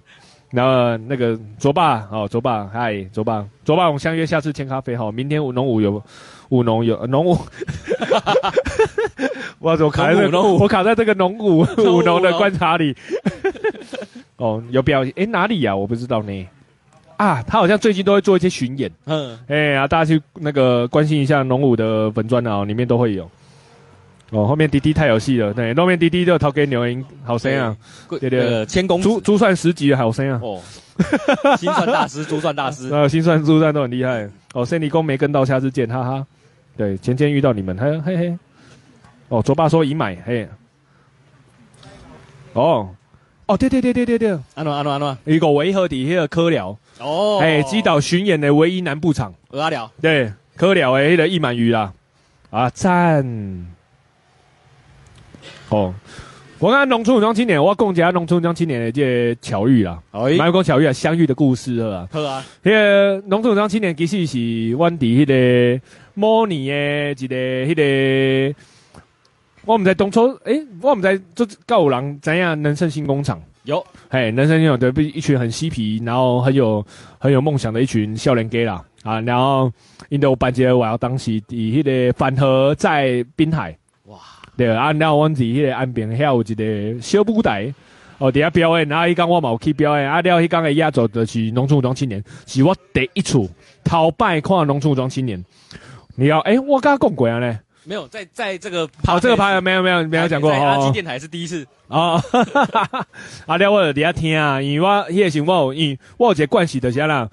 [0.51, 5.13] 然后那个卓爸哦，卓爸嗨，卓爸，卓爸，我们相约下次签咖啡哈。
[5.13, 6.03] 明天舞农舞有
[6.49, 7.37] 舞农有农舞，
[9.61, 10.41] 我怎么卡在这？
[10.41, 12.97] 我卡在这个农舞舞农的观察里。
[14.39, 15.77] 哦，有表演诶哪里呀？
[15.77, 16.49] 我不知道呢。
[17.17, 18.91] 啊，他好像最近都会做一些巡演。
[19.05, 23.31] 嗯，哎呀，大家去那个关心一下农舞的粉砖啊，里面都会有。
[24.31, 27.75] 哦，后面滴滴太有戏了，对，后面滴滴就投给牛音好声啊，
[28.21, 30.61] 对对，千公珠珠算十级的好声啊，哦，
[31.57, 36.27] 心算大师，珠算大师， 呃，心算珠算都很厉害，哦，森尼公没跟到，下次见，哈哈，
[36.77, 38.39] 对，前天遇到你们，嘿嘿嘿，
[39.31, 40.47] 哦，卓爸说已买，嘿，
[42.53, 42.91] 哦，
[43.47, 51.95] 哦，对对对对对对，安诺安诺安诺，一个维和底下的科寮，哦，哎，基岛巡演的唯一南部场，鹅阿寮，对，科寮诶，那个一满鱼啦，
[52.51, 53.78] 啊赞。
[55.71, 55.95] 哦，
[56.59, 59.05] 我看农村武装青年，我讲一下农村武装青年的这
[59.35, 65.81] 个巧遇啦，哎，蛮有讲巧遇啊，相遇的故事啊，好啊，那个农村武装青年其实是阮伫迄个
[66.15, 67.75] 模拟的一个迄
[68.53, 68.55] 个，
[69.65, 73.41] 我们在当初，诶、欸，我们在做告五郎怎样能胜新工厂。
[73.65, 76.85] 有，嘿，能胜新工厂对，一群很嬉皮，然后很有
[77.19, 79.71] 很有梦想的一群少年家啦，啊，然后
[80.09, 83.77] 因都办节，我要当时伫迄个反核在滨海。
[84.59, 87.73] 对啊，然后阮伫迄个岸边遐有一个小舞台，
[88.19, 93.39] 哦，底下表演，啊，迄天我嘛有去表演，啊，了迄天的压轴就是农村武装青年，是我第一次
[93.85, 95.43] 头摆看农村武装青年。
[96.17, 97.61] 你要，诶，我刚刚讲过啊呢？
[97.85, 102.21] 没有，在在这个跑这个拍没有没有没有讲过，阿基电台是第一次哦。
[103.47, 107.31] 啊，了我底下听啊，因为我迄个时候我有因为我有一个关系就是啦，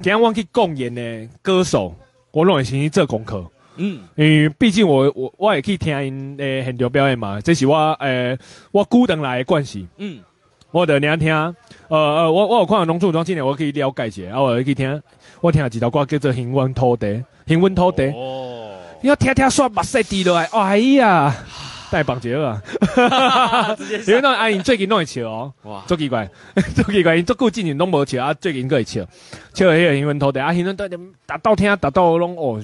[0.00, 1.94] 今天我去公演的歌手，
[2.30, 3.44] 我拢会先去做功课。
[3.76, 8.38] 嗯，因为毕竟我我我也可以听因诶现场表演嘛，这是我诶、呃、
[8.70, 9.86] 我孤等来的关系。
[9.96, 10.20] 嗯，
[10.70, 11.54] 我的两听，呃
[11.88, 15.02] 呃，我我有看农村武装青年，我可以了解一下，啊，我可以听，
[15.40, 17.06] 我听了几条歌叫做《幸运土地》，
[17.46, 18.10] 幸运土地。
[18.10, 21.34] 哦，你要听听说目屎滴落来，哎呀，
[21.90, 22.60] 太棒极了。
[24.06, 26.28] 因为那阿英最近拢会笑哦，哇，足奇怪，
[26.74, 29.00] 足奇怪，因足久之前拢无笑，啊，最近佫会笑，
[29.54, 32.60] 笑迄个恒温土地，啊，恒温土地达到听达到拢哦。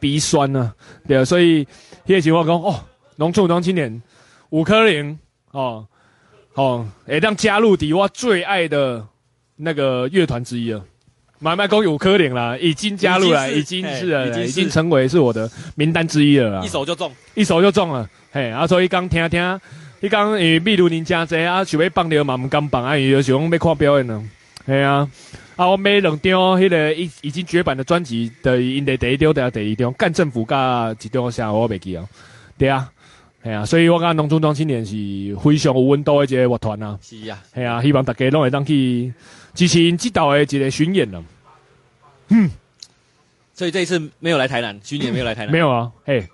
[0.00, 1.66] 鼻酸呢、啊，对啊，所以
[2.06, 2.74] 叶启华讲哦，
[3.16, 4.02] 农村武装青年
[4.50, 5.18] 五颗零
[5.52, 5.86] 哦
[6.54, 9.06] 哦，会当加入底我最爱的
[9.56, 10.84] 那个乐团之一了。
[11.40, 16.64] 买卖公五颗零啦，已经加入了，已经是了，已经，成为是我的名单之一了啦。
[16.64, 18.08] 一手就中，一手就中了。
[18.30, 19.60] 嘿，啊，所以刚听听，
[20.00, 24.22] 伊刚诶，秘鲁人家这啊，想要放掉嘛，唔敢放啊，伊就想要看表演呢。
[24.64, 25.08] 嘿啊。
[25.56, 25.68] 啊！
[25.68, 32.04] 我买两张迄个已已经绝版的专辑的，因的第一张、第二第一张，干政府甲一张啥我袂记啊。
[32.58, 32.90] 对啊，
[33.42, 34.94] 系啊，所以我讲农村庄青年是
[35.36, 36.98] 非常有温度的一个乐团啊。
[37.00, 39.12] 是啊，系啊，希望大家拢会当去
[39.54, 41.22] 支持因这道的一个巡演了。
[42.30, 42.50] 嗯，
[43.54, 45.52] 所以这一次没有来台南，巡演没有来台南。
[45.52, 46.26] 没有啊，嘿，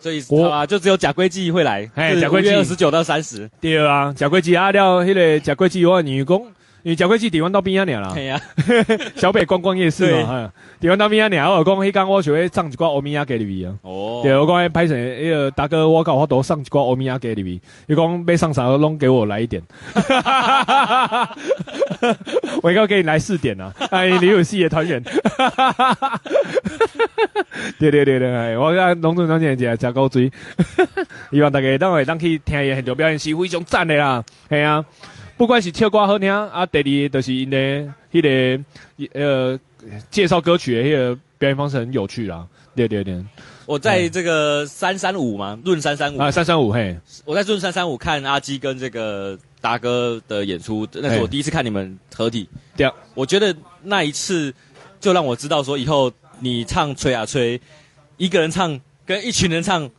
[0.00, 1.88] 所以我啊，就只有贾归记会来。
[1.94, 3.48] 哎，贾归记二十九到三十。
[3.60, 6.48] 对啊，贾归记啊，了，迄个贾归记我女工。
[6.84, 8.38] 因为贾归记地方到边啊年啦，系啊，
[9.16, 19.62] 小北观光夜市嘛，地方到边啊年，我讲迄刚我就会唱一挂欧米亚给里边啊，哦，对，我讲拍成迄个大哥，我搞我都送一挂欧米亚给里边，伊讲没上啥拢给我来一点，
[22.62, 25.02] 我应该给你来四点啊，哎，你有四个团员，
[27.78, 30.30] 对对对对，我讲农村庄青年真高追，
[31.32, 34.84] 希望大家当会当去听伊现场表演是非常赞的啦，系啊。
[35.36, 38.64] 不管是唱歌好听啊，第二就是因为迄个
[39.12, 39.58] 呃
[40.10, 42.46] 介绍歌曲的迄个表演方式很有趣啦。
[42.76, 43.24] 对对对，
[43.66, 52.48] 我在这个三三五嘛，润三三五啊，三三五嘿，我在润三三五看阿基跟这个达哥的演出，那是我第一次看你们合体。
[52.76, 54.52] 对，我觉得那一次
[55.00, 57.60] 就让我知道说，以后你唱吹啊吹，
[58.16, 59.90] 一个人唱跟一群人唱。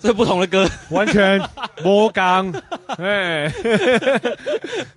[0.00, 1.38] 这不同的歌，完全
[1.82, 2.50] 魔钢，
[2.98, 3.52] 哎，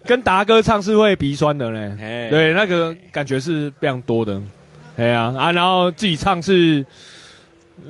[0.06, 4.42] 跟达哥唱是会鼻酸的呢，对，那个感觉是非常多的，
[4.96, 6.86] 哎呀啊，然后自己唱是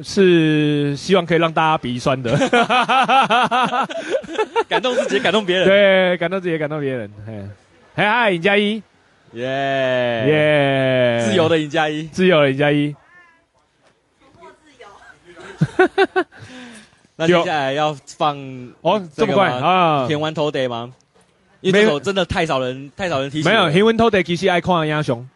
[0.01, 2.36] 是希望可以让大家鼻酸的，
[4.68, 7.47] 感动自己，感动别人，对，感动自己，感动别人，哎，
[8.09, 8.82] 嗨，尹佳一，
[9.34, 12.95] 耶耶，自由的尹佳一，自由的尹佳一。
[17.16, 18.38] 那接下来要放
[18.82, 20.07] 哦，这么快啊？
[20.07, 20.91] 天湾 Today 吗？
[21.61, 23.47] 因为这首真的太少人，太少人提起。
[23.47, 25.28] 没有天湾 Today 其实爱看英雄，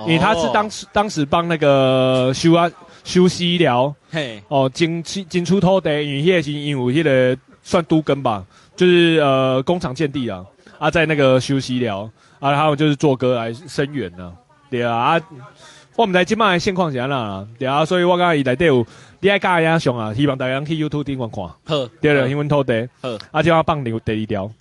[0.00, 2.70] 因为他是当时当时帮那个修啊
[3.02, 4.42] 修西疗，嘿。
[4.48, 8.44] 哦，进出进出 Today，因为迄个是因为迄个算都根吧，
[8.76, 10.44] 就是呃工厂建地啊。
[10.78, 12.08] 啊，在那个修西疗
[12.38, 14.32] 啊，还有就是做歌来声援呢，
[14.70, 15.20] 对啊啊，
[15.96, 18.86] 我们在今麦现况是安啦，对啊，所以我刚才来队伍。
[19.24, 20.12] 你爱加影上啊！
[20.12, 21.42] 希望大家去 YouTube 顶观看。
[21.64, 22.86] 好，对了，新闻土地。
[23.00, 24.52] 好，啊，就要放牛第二条。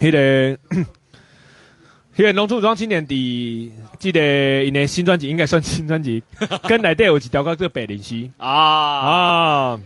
[0.00, 0.58] 迄个，
[2.16, 6.20] 迄个农村庄青年的这个因的新专辑应该算新专辑，
[6.66, 9.80] 跟内底有一条叫做《白灵溪》啊啊！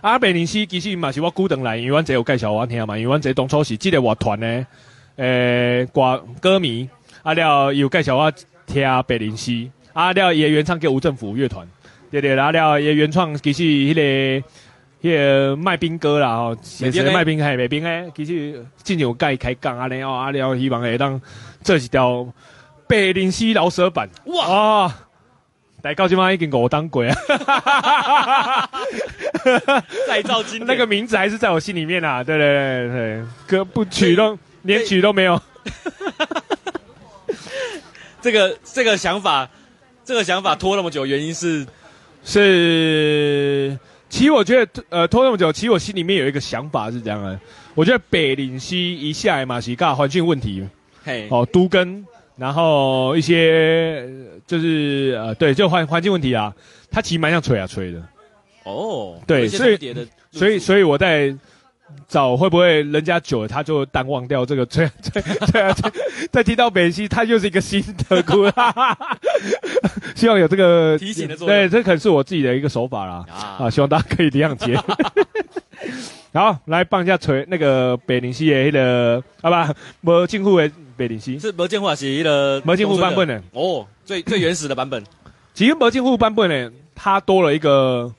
[0.00, 4.64] 啊，白灵溪其实嘛是我古登来，因为阮这有介绍我听嘛，因为阮这当初是即个乐团的
[5.16, 6.88] 诶歌歌迷，
[7.24, 8.32] 啊了有介绍我
[8.68, 11.66] 听白灵溪，啊了也原唱叫吴政府乐团。
[12.10, 14.46] 对对，然后了也原创，其实迄、那个
[15.00, 21.20] 迄个卖冰哥啦吼，写写卖冰还卖冰诶，其实进有盖开讲啊，然后啊了希望会当
[21.62, 22.26] 做一条
[22.88, 24.44] 白灵溪饶舌版哇！
[24.46, 24.92] 哦、
[25.82, 27.14] 来到今嘛已经五当过啊，
[30.08, 35.40] 再造经典那个名字还是在我心里面啊，对对对对，歌不曲都连曲都没有。
[38.20, 39.48] 这个这个想法，
[40.04, 41.64] 这个想法拖那么久，原因是。
[42.22, 47.38] 是，其实我觉得，呃，拖那么久，其实我心里面有一个想法是这样的。
[47.74, 50.66] 我觉得北岭西一下来嘛，是搞环境问题，
[51.02, 52.04] 嘿，哦，都跟，
[52.36, 54.08] 然后一些
[54.46, 56.54] 就是呃，对，就环环境问题啊，
[56.90, 58.02] 它其实蛮像吹啊吹的。
[58.64, 59.76] 哦，对，所以，
[60.30, 61.34] 所以，所以我在。
[62.08, 64.66] 找会不会人家久了他就淡忘掉这个？
[64.66, 65.22] 对对
[65.52, 65.72] 对啊！
[66.32, 68.52] 再提到北西，他又是一个新的故事。
[70.16, 71.56] 希望有这个提醒的作用。
[71.56, 73.24] 对，这可能是我自己的一个手法啦。
[73.30, 74.76] 啊，啊，希望大家可以这样接。
[76.34, 79.72] 好，来帮一下锤那个北林溪的那个，好吧？
[80.00, 85.02] 没进户的北林溪是没进户是的，没进户版本的哦，最最原始的版本。
[85.54, 88.12] 其实没进户版本呢，它多了一个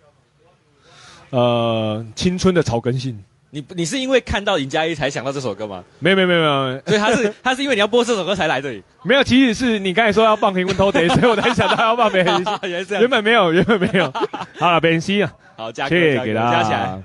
[1.30, 3.22] 呃青春的草根性。
[3.54, 5.84] 你你是因为看到尹佳一才想到这首歌吗？
[5.99, 6.82] 没有没有没有没有。
[6.86, 8.82] 所以他是 他是因为你要播这首歌才来这里？
[9.04, 12.43] 没有其实是你刚才说要放评分偷贼所以我才想到要放别人
[12.99, 14.06] 原本没有原本没有。
[14.60, 15.34] 啊本溪 啊。
[15.58, 16.52] 好加可给他。
[16.52, 17.02] 加起来。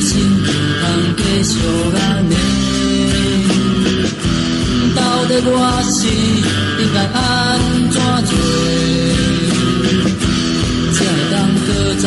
[0.00, 0.10] 心
[0.44, 0.82] 不通
[1.16, 1.52] 继续
[1.94, 2.00] 安，
[4.94, 5.50] 到底我
[5.84, 5.92] 是
[6.82, 7.20] 应该安
[7.90, 8.30] 怎做，
[10.92, 10.96] 才
[11.30, 11.34] 当
[11.66, 11.68] 过
[12.00, 12.04] 再？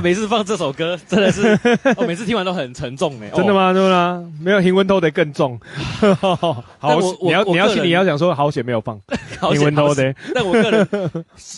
[0.00, 0.98] 每次放这首歌？
[1.08, 1.58] 真的是，
[1.96, 3.28] 我每次听完都很沉重哎。
[3.36, 3.72] 真的吗？
[3.72, 4.32] 真的吗？
[4.40, 5.58] 没有，英文都得更重。
[6.20, 6.64] 好，
[7.22, 8.98] 你要你要你要想说，好险没有放
[9.52, 10.14] 英文都得。
[10.34, 10.88] 但我个人，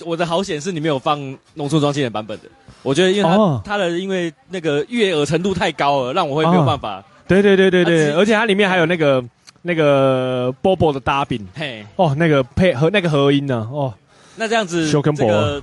[0.04, 1.18] 我的好险是你没有放
[1.54, 2.44] 农村庄经典版本的。
[2.82, 7.02] 我觉得，因为它它的因为那个悦耳程度太高了，让我会没有办法。
[7.28, 9.22] 对对对对对，而且它里面还有那个
[9.62, 11.46] 那个 Bobo 的搭饼。
[11.54, 13.68] 嘿，哦，那个配合那个合音呢？
[13.72, 13.94] 哦。
[14.34, 15.62] 那这样子，这个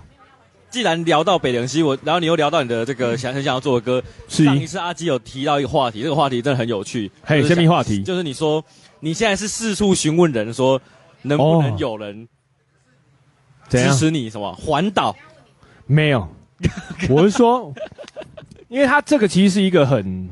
[0.70, 7.12] 既然聊到北凉西，我然后你又聊到你的这个想很想要做的歌，是上一次阿基有提到一个话题，这个话题真的很有趣。
[7.24, 8.04] 嘿，什么话题？
[8.04, 8.64] 就是你说
[9.00, 10.80] 你现在是四处询问人，说
[11.24, 12.28] 能不能有人
[13.68, 15.16] 支持你什么环岛？
[15.88, 16.28] 没有，
[17.10, 17.74] 我是说，
[18.68, 20.30] 因为他这个其实是一个很，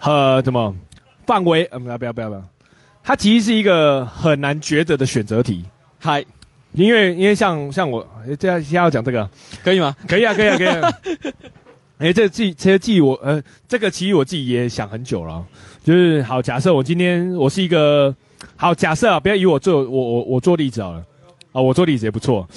[0.00, 0.74] 呃，怎么
[1.26, 1.68] 范围？
[1.70, 2.42] 嗯，不要不要不要不要。
[3.02, 5.64] 它其实是一个很难抉择的选择题，
[5.98, 6.24] 嗨，
[6.72, 8.06] 因为因为像像我
[8.38, 9.28] 这样先要讲这个
[9.64, 9.96] 可以吗？
[10.06, 10.92] 可以啊，可以啊，可以啊。
[11.98, 15.44] 哎，这个记这些记我呃，这个其实我自己也想很久了，
[15.82, 18.14] 就是好，假设我今天我是一个
[18.54, 21.04] 好假设啊，不要以我做我我我做例子好了
[21.50, 22.48] 啊，我做例子也不错。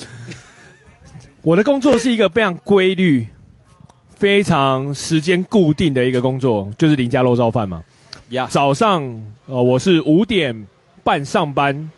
[1.41, 3.25] 我的工作是一个非常规律、
[4.13, 7.83] 非常时间固定的一个工作，就是林家肉燥饭嘛。
[8.29, 8.47] Yeah.
[8.47, 9.01] 早上，
[9.47, 10.67] 呃，我是五点
[11.03, 11.89] 半上班，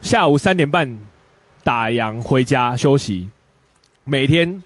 [0.00, 0.98] 下午三点半
[1.64, 3.28] 打烊回家休息，
[4.04, 4.62] 每天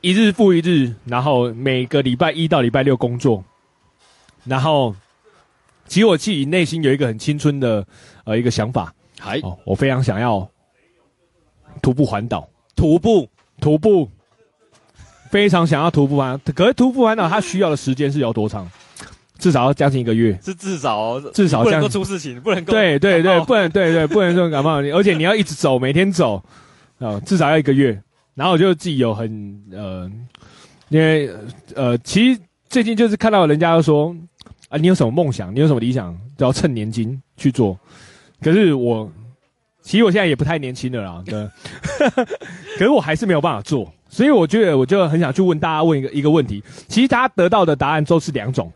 [0.00, 3.42] 一日复一日，然后每个礼拜一到礼拜六工作，
[4.44, 4.94] 然后
[5.88, 7.84] 其实我自己内心有一个很青春的
[8.24, 10.48] 呃一个想法，还、哦、我非常想要
[11.82, 13.28] 徒步环岛，徒步。
[13.60, 14.10] 徒步，
[15.30, 18.68] 非常想要徒步环，可是徒步环岛它需要的时间是有多长？
[19.44, 26.36] 至少要将近一个月，是至少、哦、至少不能够出事情，不能够对对对，不能对对不能说感冒， 而且你要一直走，每天走
[26.98, 28.02] 啊、呃，至少要一个月。
[28.34, 30.10] 然后我就自己有很呃，
[30.88, 31.30] 因为
[31.74, 32.40] 呃，其实
[32.70, 34.16] 最近就是看到人家说
[34.70, 37.78] 啊，你有什么梦想，你有什么理想，都要趁年轻去做。
[38.40, 39.12] 可是我
[39.82, 41.46] 其实我现在也不太年轻了啦， 对，
[42.78, 48.72] 可是我还是没有办法做，所以我觉得我就很想去问大家问一个一个问题，其实大家得到的答案都是两种。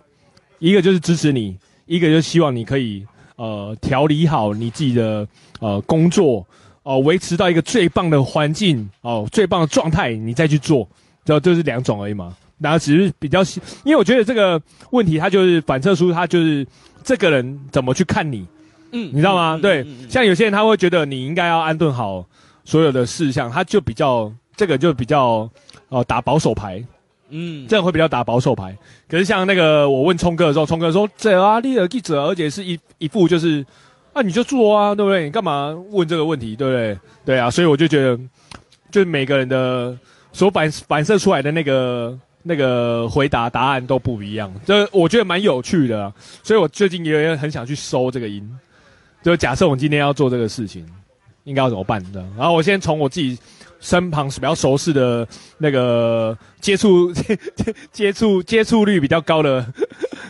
[0.59, 1.57] 一个就是支持你，
[1.87, 3.07] 一个就是希望你可以
[3.37, 5.27] 呃调理好你自己的
[5.61, 6.39] 呃工作
[6.83, 10.89] 哦，呃，维持到一个最棒的环境哦，呃，最棒的状态，你再去做，
[11.25, 12.37] 就就是两种而已嘛。
[12.59, 13.41] 然后只是比较，
[13.85, 16.67] 因为我觉得这个问题它就是反射出他就是
[17.05, 18.45] 这个人怎么去看你，
[18.91, 19.55] 嗯，你知道吗？
[19.55, 22.27] 嗯，对，像有些人他会觉得你应该要安顿好
[22.65, 25.51] 所有的事项，他就比较这个就比较哦，
[25.91, 26.83] 呃，打保守牌。
[27.31, 28.77] 嗯，这样会比较打保守牌。
[29.09, 33.65] 可是像那个我问聪哥的时候，聪哥说：“这啊，你的记者，而且是一一副就是，
[34.13, 35.25] 啊，你就做啊，对不对？
[35.25, 36.99] 你干嘛问这个问题，对不对？
[37.25, 38.19] 对啊，所以我就觉得，
[38.91, 39.97] 就是每个人的
[40.33, 46.13] 所反反射出来的那个那个回答答案都不一样，这我觉得蛮有趣的。
[46.43, 48.49] 所以我最近也很想去收这个音，
[49.23, 50.87] 就假设我们今天要做这个事情，
[51.45, 52.25] 应该要怎么办的？
[52.37, 53.39] 然后我先从我自己。
[53.81, 55.27] 身旁是比较熟识的
[55.59, 57.39] 那个接触接
[57.93, 59.65] 接触接触率比较高的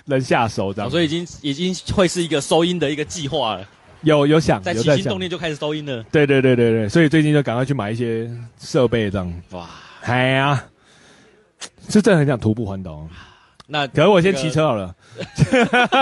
[0.06, 3.66] 人下手，这样，所以已经已经会是一个收音的一个计划了。
[4.02, 6.02] 有有想，在起心动念就开始收音了。
[6.12, 8.30] 对对对对对，所以最近就赶快去买一些
[8.60, 9.42] 设备，这样。
[9.50, 9.68] 哇，
[10.02, 10.64] 哎呀，
[11.88, 13.08] 是真的很想徒步环岛。
[13.66, 14.94] 那可是我先骑车好了，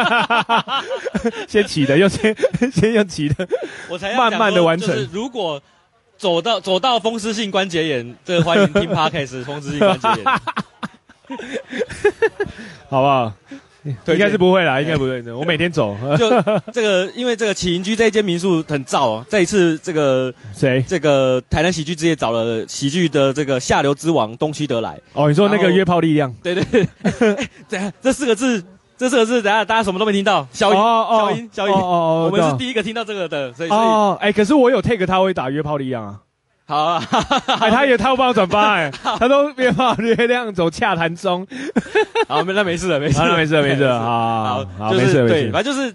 [1.48, 2.36] 先骑的，又先
[2.70, 3.48] 先用骑的，
[3.88, 5.08] 我才慢慢的完成。
[5.10, 5.60] 如果
[6.18, 10.24] 走到走到风湿性关节炎，这个欢迎听 Podcast 风湿性关节炎，
[12.88, 13.32] 好不好？
[14.04, 15.36] 对应该是不会啦，应该不会的。
[15.36, 16.28] 我每天走， 就
[16.72, 19.24] 这个，因为这个起云居这一间民宿很燥啊。
[19.30, 20.84] 这一次，这个谁？
[20.88, 24.98] 这个台南喜剧之夜找了喜剧的这个下流之王东区德来。
[25.12, 26.34] 哦，你说那个约炮力量？
[26.42, 26.88] 对对对。
[27.68, 28.64] 等下，这四个字。
[28.98, 30.46] 这四个字，等下大家什么都没听到。
[30.52, 31.74] 小音，小音，小音。
[31.74, 33.68] 我们是第一个听到这个的，所以。
[33.68, 36.20] 哦，哎，可是我有 take 他会打约炮的一样啊。
[36.68, 37.02] 好啊，
[37.60, 41.46] 哎，他也他会帮我转发，哎， 他都约炮约量走洽谈中。
[42.26, 44.00] 好，那没事了，没事了，没事了，没事了。
[44.00, 45.94] 好，好，没事，对，反正就是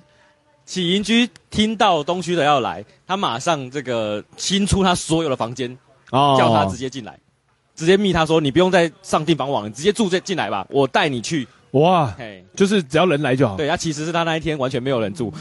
[0.63, 5.77] 起营居听到东区的要来，他马上这个清出他所有的房间，
[6.11, 7.19] 哦，叫他直接进来，
[7.75, 11.47] 直接密他说，你不用再上订房网，你直接住这进来吧，我带你去。
[11.71, 12.13] 哇，
[12.55, 13.55] 就是只要人来就好。
[13.55, 15.33] 对，他其实是他那一天完全没有人住。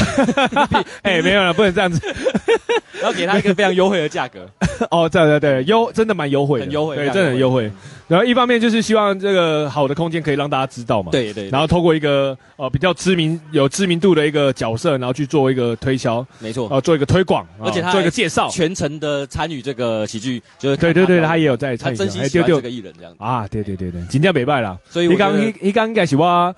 [1.02, 2.00] 哎、欸，没有了，不能这样子。
[3.00, 4.48] 然后给他一个非常优惠的价格。
[4.90, 7.70] 哦，对对对，优真的蛮优惠的，很优惠，对，真的很优惠。
[8.08, 11.10] 然后一方面就是希望这个好的空间可以让大家知道嘛。
[11.10, 11.50] 对对，对。
[11.50, 16.24] 然后透过一个呃比较知名、有知名度的一个角色，然后去做一个推销。
[16.38, 16.68] 没错。
[16.70, 21.96] 呃，做一个推广，而且他做一个介绍，全程的参与这个喜剧，就是对对对，他也有在参与。
[21.96, 24.78] 他真心喜欢这个艺人这样子啊，对对对对，今天没败了。
[24.90, 26.54] 所以一刚一刚应该是我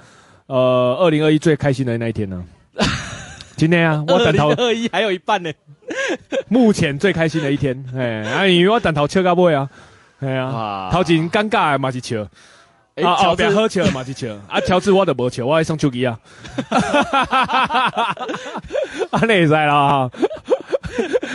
[0.47, 2.45] 呃二零二一最开心的那一天呢。
[3.57, 5.53] 今天啊，我等头二一还有一半呢。
[6.49, 9.69] 目前最开心的一天， 哎，啊，因为我等头笑到尾啊，
[10.21, 12.27] 哎呀，头前尴尬的嘛是笑，
[13.03, 16.19] 啊，后边好笑的嘛是笑， 啊，乔治我都无笑，我爱送手机啊，
[19.11, 20.11] 啊，你会知啦，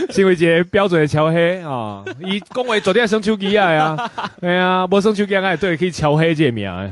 [0.11, 6.89] 是为一个标准的乔黑 啊，伊讲话昨天送手机啊呀，哎呀，无送手机啊，对，可以乔黑这个名，啊，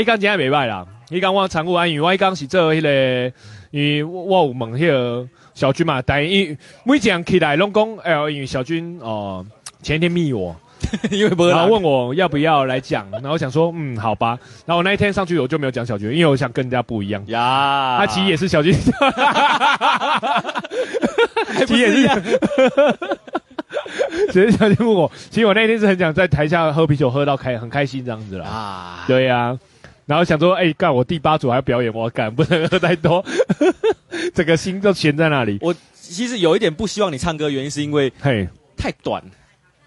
[0.00, 0.84] 伊讲真还袂歹啦。
[1.10, 3.32] 伊讲我常务安宇，我伊讲是做迄、那个，
[3.70, 9.46] 因为我有问迄个小军嘛，但伊每一人起来拢讲，哎，因为小军哦、呃、
[9.82, 10.56] 前一天密我，
[11.10, 17.22] 因为不然后问我要不要来讲，然后我想说嗯好吧，然后我那一天上去我就没有讲小军，因为我想跟人家不一样。
[17.26, 18.74] 呀，他其实也是小军，
[21.66, 22.08] 其实也是，
[24.28, 29.58] 其实 小军问我，其实我那天是很想在台下喝啤酒喝到开很开心这样子啦，啊，对呀、啊。
[30.04, 33.24] 然后想说，哎、欸，干我第八组还要表演，我干不能喝太多，
[34.34, 35.58] 整个心都悬在那里。
[35.62, 38.48] 我其实有一点不希望你唱歌，原因是因为嘿。
[38.74, 39.22] 太短，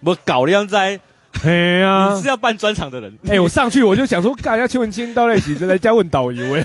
[0.06, 1.00] 我搞了样在，
[1.42, 3.12] 嘿呀、啊，你是要办专场的人。
[3.26, 6.64] 哎、欸，我上去我就想说， 干要邱文清到那起，就来加问导游哎。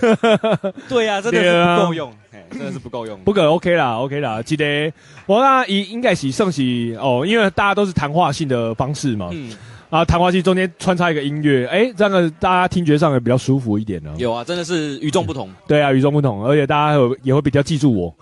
[0.88, 2.16] 对呀、啊，真的是不够用，啊、
[2.50, 3.18] 真的是不够用。
[3.20, 4.90] 不过 OK 啦，OK 啦，记得
[5.26, 6.62] 我那应应该是算是
[6.98, 9.28] 哦，因为大家都是谈话性的方式嘛。
[9.30, 9.52] 嗯。
[9.90, 14.10] 啊，谈话性中间穿插一个音乐，哎、欸，这样的大家听觉上也比较舒服一点呢。
[14.16, 15.50] 有啊，真的是与众不同。
[15.68, 18.16] 对啊，与众不同，而且大家有也会比较记住我。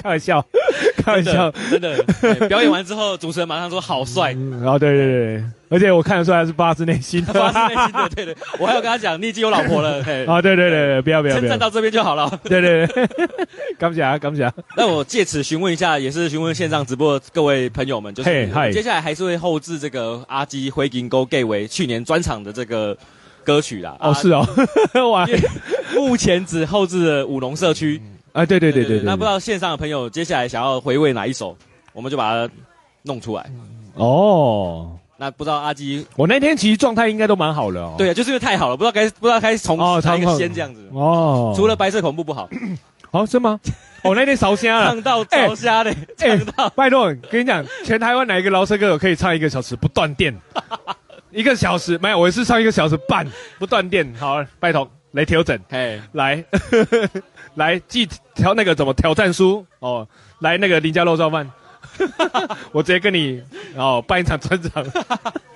[0.00, 0.44] 开玩笑，
[0.96, 2.02] 开玩笑，真的。
[2.48, 4.32] 表演完之后，主持人马上说好帅。
[4.32, 8.08] 然后、对对对，而且我看得出来是发自内心的， 发自内心的。
[8.14, 9.98] 对对，我还要跟他讲，你已经有老婆了。
[10.26, 12.30] 啊，对对对，不要不要，称赞到这边就好了。
[12.44, 13.08] 对对对，
[13.76, 14.50] 感谢感谢。
[14.76, 22.96] 那我借此询问一下，也是询问线上直播的各位朋友们，就是接下来还是会后置这个阿基灰金沟 gay 为去年专场的这个
[23.42, 23.96] 歌曲啦。
[23.98, 24.46] 哦，是哦，
[25.10, 25.26] 哇，
[25.96, 28.00] 目前只后置了舞龙社区。
[28.38, 31.56] 啊，对对对对对，那不知道线上的朋友接下来想要回味哪一首，
[31.92, 32.52] 我们就把它
[33.02, 33.44] 弄出来。
[33.94, 37.96] 哦，那不知道阿基，我那天其实状态应该都蛮好的哦。
[37.98, 40.88] 对啊，就是因为太好了，不知道该不知道该从哪一个先这样子。
[40.92, 42.48] 哦，除了白色恐怖不好。
[43.10, 43.58] 哦，是吗？
[44.04, 46.68] 我那天烧瞎了， 唱到烧瞎嘞，唱到。
[46.76, 50.32] 拜托，跟你讲，全台湾哪一个饶舌歌手可以唱一个小时不断电？
[51.32, 53.26] 一个小时没有，我是唱一个小时半
[53.58, 54.14] 不断电。
[54.14, 55.58] 好，拜托来调整。
[55.68, 56.44] 嘿，来。
[57.54, 59.64] 来寄挑那个怎么挑战书？
[59.80, 60.06] 哦，
[60.40, 61.50] 来那个林家肉燥饭，
[62.72, 63.42] 我直接跟你
[63.76, 64.84] 哦办一场专场，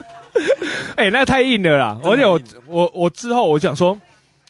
[0.96, 1.98] 哎、欸，那太硬了啦！
[2.02, 3.98] 而且我我我之后我想说，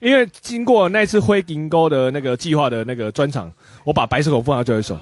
[0.00, 3.52] 因为经过那次灰银沟的那个计划的那个专场，
[3.84, 4.98] 我把白色恐怖放到最后一首，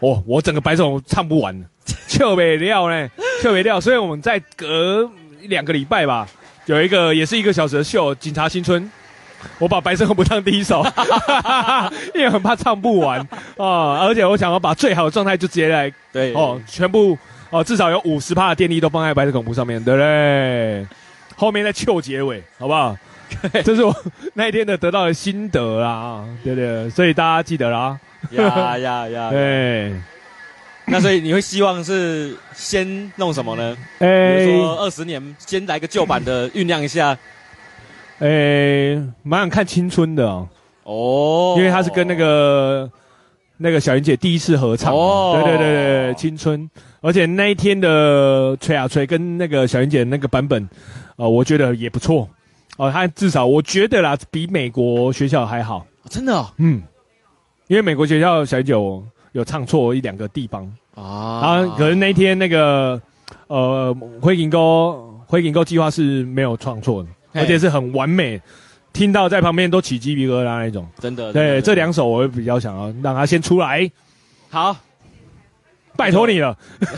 [0.00, 1.64] 哦，我整个白色恐怖唱不完，
[2.06, 3.08] 笑不了呢，
[3.42, 5.10] 笑不了，所以我们在隔
[5.42, 6.28] 两个礼拜吧，
[6.66, 8.82] 有一个也是一个小时的秀，《警察新春》。
[9.58, 10.84] 我把白色恐怖当第一首，
[12.14, 13.18] 因为很怕唱不完
[13.56, 17.16] 啊，而且我想要把最好的状态就直接来，对哦，全部
[17.50, 20.86] 哦，至少有五十帕的电力都放在白色恐怖上面，对不对？
[21.36, 22.96] 后面再凑结尾，好不好？
[23.64, 23.94] 这是我
[24.34, 26.88] 那一天的得到的心得啦，对不对？
[26.90, 27.98] 所以大家记得啦，
[28.30, 29.92] 呀呀呀，对。
[30.90, 33.76] 那所以你会希望是先弄什么呢？
[33.98, 37.16] 欸、 比如说二十年，先来个旧版的酝酿一下。
[38.18, 40.48] 诶，蛮想看青春的哦，
[40.84, 42.90] 哦，因为他是跟那个
[43.56, 45.74] 那个小云姐第一次合唱，哦，对对对
[46.06, 46.68] 对，青春，
[47.00, 50.68] 而且那一天的吹啊吹跟那个小云姐那个版本，
[51.16, 52.28] 我觉得也不错，
[52.76, 56.82] 哦、呃，他至少我觉得啦，比美国学校还好，真的，哦，嗯，
[57.68, 60.68] 因为美国学校小云姐有，有唱错一两个地方。
[60.96, 63.00] 啊，啊，可是那天那个
[63.46, 67.08] 呃灰银沟灰银沟计划是没有唱错的。
[67.32, 68.40] 而且是很完美，
[68.92, 71.32] 听到在旁边都起鸡皮疙瘩那一种，真的。
[71.32, 73.90] 对，这两首我会比较想要让他先出来。
[74.50, 74.76] 好，
[75.96, 76.56] 拜托你了，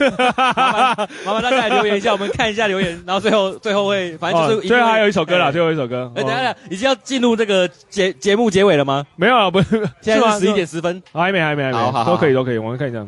[1.25, 6.13] 麻烦大家来留言一下，我们看一下留言，然后最后最后会，反正就是最后还有一首歌啦，最后一首歌。
[6.15, 9.07] 哎，等下，已经要进入这个节节目结尾了吗？
[9.17, 13.05] 没有啊，不是，现在是十一点十分，还没还没还没，都可以都可以，我们看一下。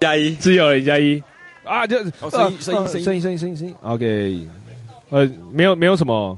[0.00, 1.22] 加一，只有一加一
[1.64, 4.48] 啊，就声音声音声音声音声音，OK，
[5.12, 6.36] 呃，没有没有什么。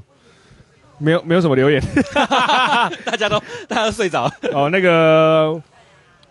[0.97, 1.83] 没有没有什么留言，
[3.03, 4.31] 大家都大家都睡着。
[4.53, 5.61] 哦，那个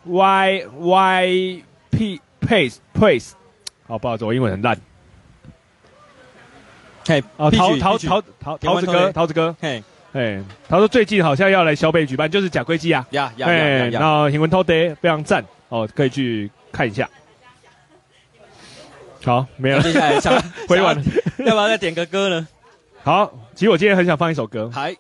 [0.05, 3.32] Y Y P Pace Pace，
[3.86, 4.74] 好不好意思，我英文很烂。
[7.07, 9.84] 嘿，哦，桃桃桃桃桃子哥，桃子哥，嘿，
[10.14, 17.07] 嘿，他说最近好像要来小北举办，就是假龟记啊，呀呀呀，然后英文 Today 非常赞，哦，可以去看一下。
[19.25, 20.35] 好，没有了，接下来想
[20.68, 20.95] 回完，
[21.39, 22.47] 要不要再点个歌呢？
[23.03, 24.95] 好，其实我今天很想放一首歌，嗨，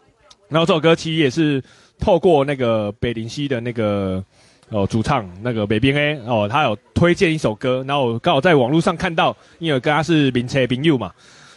[0.48, 1.62] 然后这首歌其实也是
[1.98, 4.22] 透过那个北林溪的那个
[4.70, 11.12] 哦主唱那个北边 A 哦，他有推荐一首歌，然后我刚好在网络上看到，因为跟他是名车朋友嘛，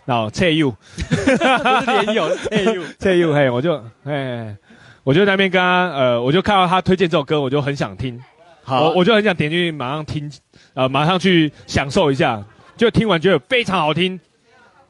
[0.05, 0.69] 然后车友，
[1.09, 4.55] 不是连友，车友，车友，嘿，我就嘿，
[5.03, 8.21] 我就在那边跟他呃，我就看到他推荐这首歌，我就很想听，
[8.63, 10.29] 好，我我就很想点进去马上听，
[10.73, 12.43] 呃，马上去享受一下，
[12.77, 14.19] 就听完觉得非常好听。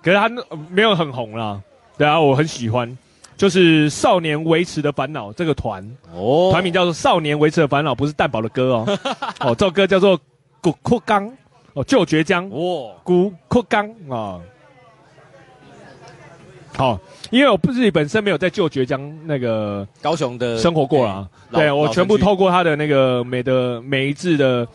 [0.03, 0.29] 可是他
[0.69, 1.59] 没有很红啦，
[1.97, 2.97] 对啊，我很喜欢，
[3.35, 5.83] 就是少年维持的烦恼这个团。
[6.13, 8.99] 哦，团名叫做少年维持的烦恼，不是蛋堡的歌哦，
[9.41, 10.17] 哦，这首歌叫做
[10.61, 11.27] 古库刚
[11.73, 12.47] 哦，旧绝江。
[12.51, 14.39] 哦，古库刚啊，
[16.77, 16.99] 好，
[17.31, 24.65] 因为我自己本身没有在旧绝江那个高雄的生活过啦，对我全部透过他的那个每的每一字的。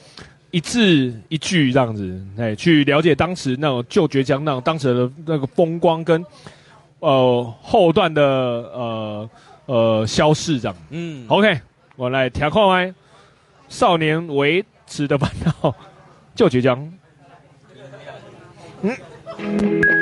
[0.53, 6.25] 一字一句这样子，哎，去了解当时那种旧绝江那种当时的那个风光跟，
[7.01, 9.31] 呃，后段的呃
[9.67, 10.77] 呃消逝这样。
[10.91, 11.59] 嗯，OK，
[11.97, 12.95] 我来调控麦，
[13.69, 15.75] 少年维持的烦恼，
[16.35, 16.93] 旧绝江。
[18.83, 20.02] 嗯。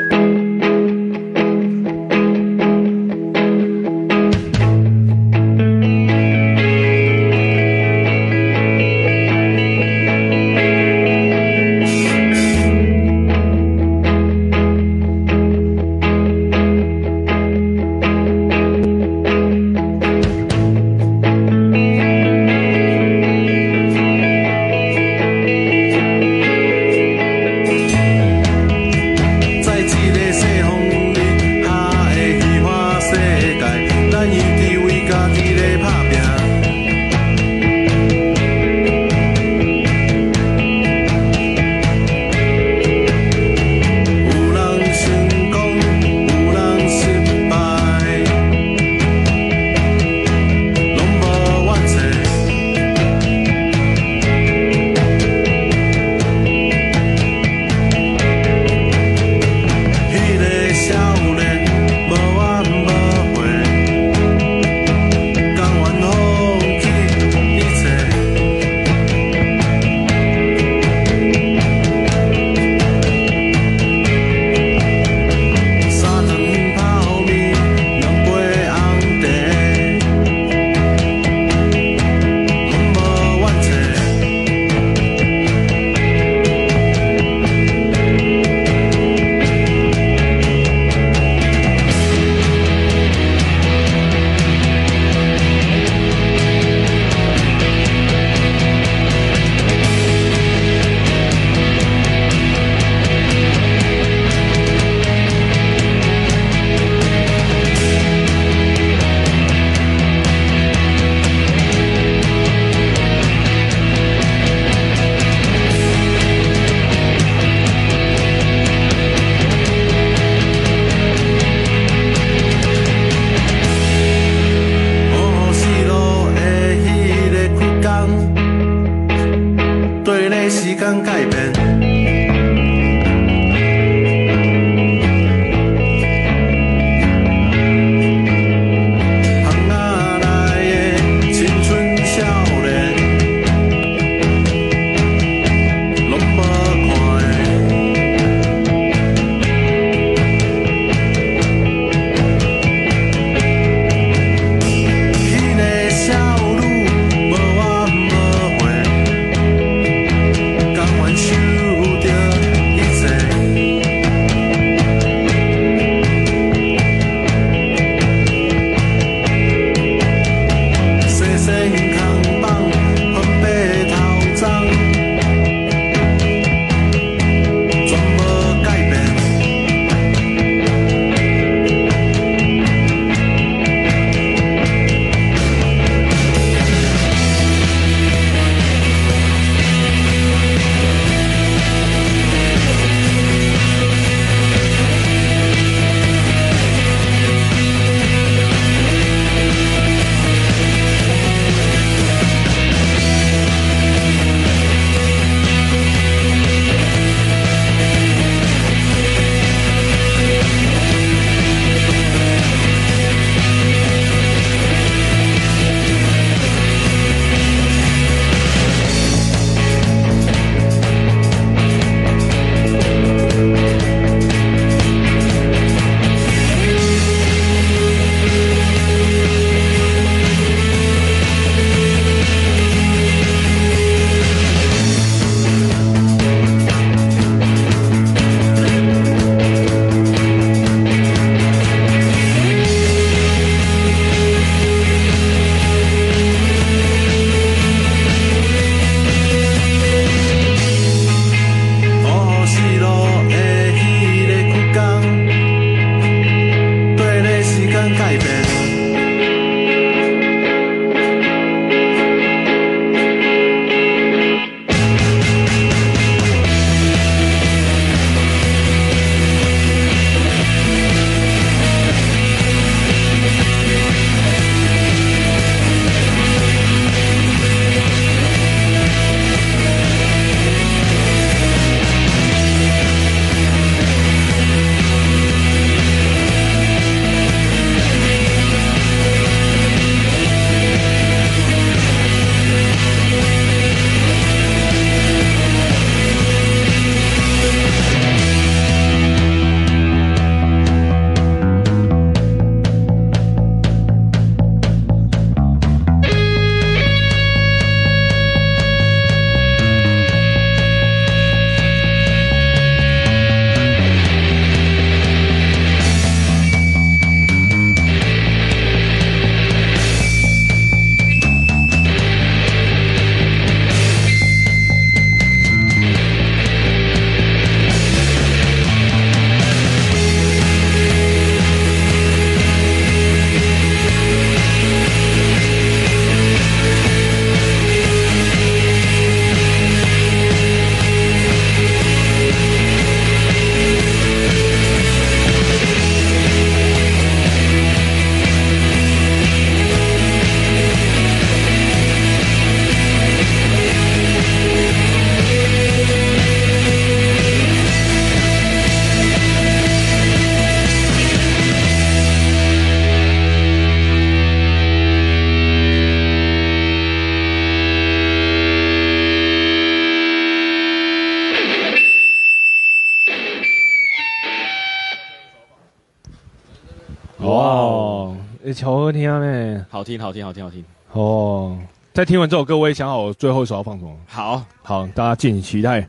[378.90, 380.64] 好听呢，好听，好听，好听，好听。
[380.94, 381.56] 哦，
[381.94, 383.96] 在听完这首歌，我也想好我最后一首要放什么。
[384.04, 385.88] 好好，大家敬请期待，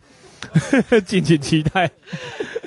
[1.04, 1.90] 敬请期待。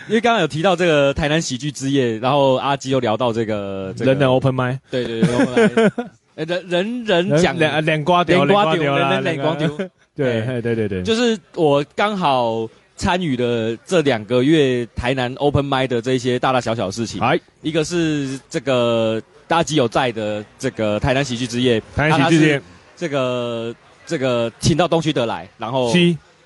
[0.08, 9.68] 因为刚刚有提到这个台南喜剧之夜，然后阿基又聊到这个人人 open mic，对对对， 人人人讲两两瓜丢，两瓜丢，人人两瓜丢。
[10.16, 17.20] 对对对对，就是我刚好参与了这两个月台南 open mic 的这些大大小小的事情。
[17.20, 22.62] 哎，一个是这个大吉有在的这个台南喜剧之夜，台南喜剧之夜，
[22.96, 23.74] 这个
[24.06, 25.92] 这个请到东区德来，然后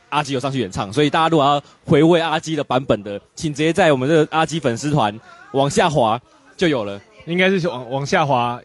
[0.08, 5.18] 阿基有上去演唱，所以大家如果要回味阿基的版本的，请直接在我们这个阿基粉丝团
[5.52, 6.20] 往下滑
[6.56, 8.60] 就有了，应该是往往下滑。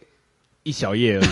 [0.64, 1.24] 一小页而已，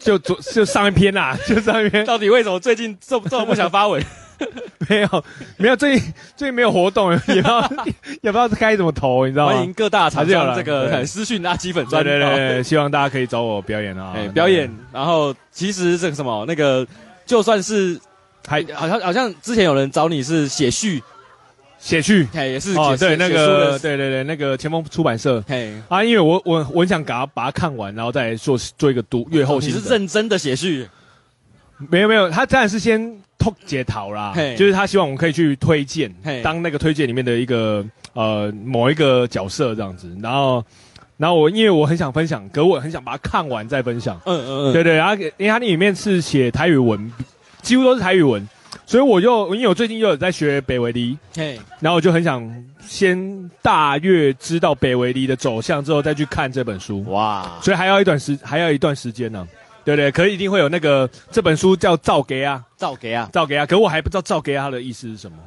[0.00, 2.04] 就昨就上一篇啦，就上一篇。
[2.04, 4.02] 到底为什么最近这么这么不想发文？
[4.88, 5.24] 没有，
[5.56, 7.70] 没有，最近最近没有活动，也不知道
[8.22, 9.54] 也不知道该怎么投，你知道吗？
[9.54, 14.68] 欢迎各大厂商这个私讯垃圾粉专，对对对，希望大家可以找我表演啊，表演。
[14.92, 16.84] 然后其实这个什么那个，
[17.24, 18.00] 就算是
[18.48, 21.00] 还好像好像之前有人找你是写序。
[21.82, 29.76] 写序，也是哦，对，那个，对对对，那个前锋出版社，嘿，啊，因为我我我很想把它把它看完，然后再做做一个读阅后心得。
[29.76, 30.88] 你是认真的写序？
[31.90, 36.14] 没有没有，他当然是先拓解讨啦，就是他希望我们可以去推荐，
[36.44, 40.64] 当那个推荐里面的一个呃某一个角色这样子，然后
[41.16, 47.12] 然后我因为我很想分享，可我很想把它看完再分享，嗯嗯嗯，对对，然后因为它那里面是写台语文，
[47.60, 48.48] 几乎都是台语文。
[48.92, 52.46] 所以我就，因为我最近又有在学北维黎，嘿，然后我就很想
[52.86, 57.58] 先大约知道北维黎的走向之后再去看这本书，哇！
[57.62, 59.48] 所以还要一段时，还要一段时间呢、啊，
[59.82, 60.10] 对不对？
[60.10, 65.38] 可是一定会有那个这本书叫造给啊，造给啊，造给啊，可我还不知道造给啊的意思是什么，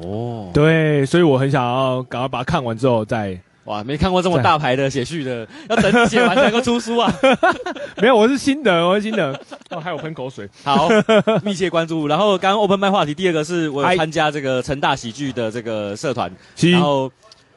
[0.00, 3.38] 哦，对，所以我很想要赶快把它看完之后再。
[3.66, 7.12] 哇，没看过这么大牌的写序的， 要等写完才能够出书啊！
[8.00, 9.38] 没有，我是新的，我是新的。
[9.70, 10.48] 哦，还有喷口水。
[10.62, 10.88] 好，
[11.42, 12.06] 密切关注。
[12.06, 17.10] 然后刚刚 open mic 话题，第二个是我有参加这个成大喜剧的这个社团，然后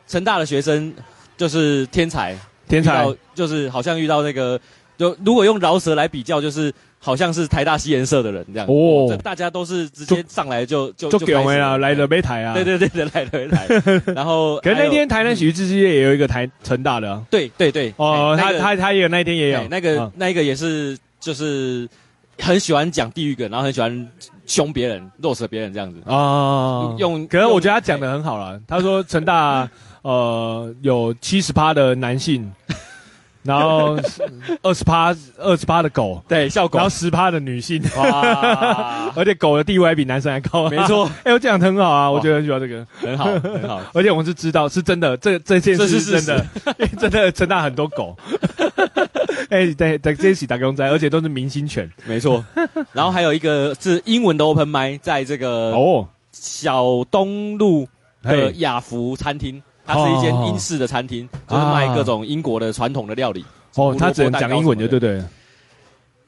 [0.07, 0.93] 成大的学生
[1.38, 2.36] 就是天才，
[2.68, 3.05] 天才
[3.36, 4.60] 就是好像遇到那个，
[4.97, 6.74] 就如果用饶舌来比较，就是。
[7.02, 12.54] 好像是台大西研社的人这样哦，大家都是直接上来就就就给我们了，来了没台啊？
[12.54, 13.68] 对 对对对，来了没台。
[14.14, 17.93] 然后，可是那天台南喜剧之夜也有一个台成大的，对对对。
[17.95, 21.88] 哦，他他他也有那天也有那个那个也是就是
[22.38, 24.10] 很喜欢讲地狱梗，然后很喜欢
[24.45, 26.93] 凶别人、肉死别人这样子啊。
[26.97, 28.60] 用，可是我觉得他讲的很好了。
[28.68, 29.70] 他说成大
[30.02, 32.52] 呃有七十趴的男性。
[33.43, 33.97] 然后
[34.61, 41.09] 二十趴二十趴的狗， 对，笑狗，然后十趴的女性，哇， 而且狗的地位还比男生还高，没错。
[41.23, 43.81] 哎，我讲的很好啊，我觉得很喜欢这个，很好，很好。
[43.93, 46.45] 而且我们是知道是真的，这这件事是真的，
[46.99, 48.17] 真的真的很多狗。
[49.49, 52.43] 哎，对对，这些打工仔，而且都是明星犬，没错。
[52.91, 56.07] 然后还有一个是英文的 open mic，在这个哦。
[56.31, 57.87] 小东路
[58.21, 59.61] 的雅福餐厅。
[59.89, 63.43] 它是一间英式的餐厅，就是卖各种英国的传统的料理。
[63.73, 65.23] 哦，他只能讲英文的，对不对？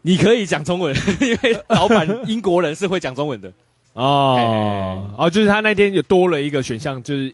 [0.02, 3.54] 你可以讲中文，因为老板英国人是会讲中文的。
[3.94, 7.32] 哦，哦，就是他那天有多了一个选项，就是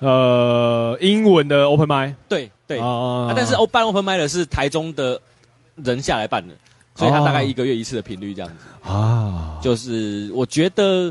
[0.00, 2.14] 呃英文的 open mic。
[2.28, 2.78] 对对，
[3.34, 5.18] 但是办 open mic 的是台中的
[5.76, 6.54] 人下来办的，
[6.94, 8.90] 所以他大概一个月一次的频率这样子。
[8.90, 11.10] 啊，就是我觉得。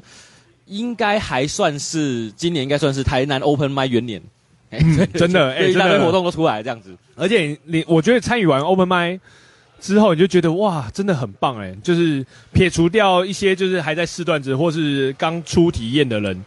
[0.68, 4.22] 应该还算是今年，应该算是台南 Open Mic 元年，
[4.72, 6.95] 嗯、真的，哎，一大堆活动都出来这样子。
[7.15, 9.20] 而且你，你，我觉得参与完 Open Mic
[9.80, 11.76] 之后，你就觉得哇，真的很棒哎！
[11.84, 16.43] 就是撇除掉一些就是还在试段子或是刚出体验的人，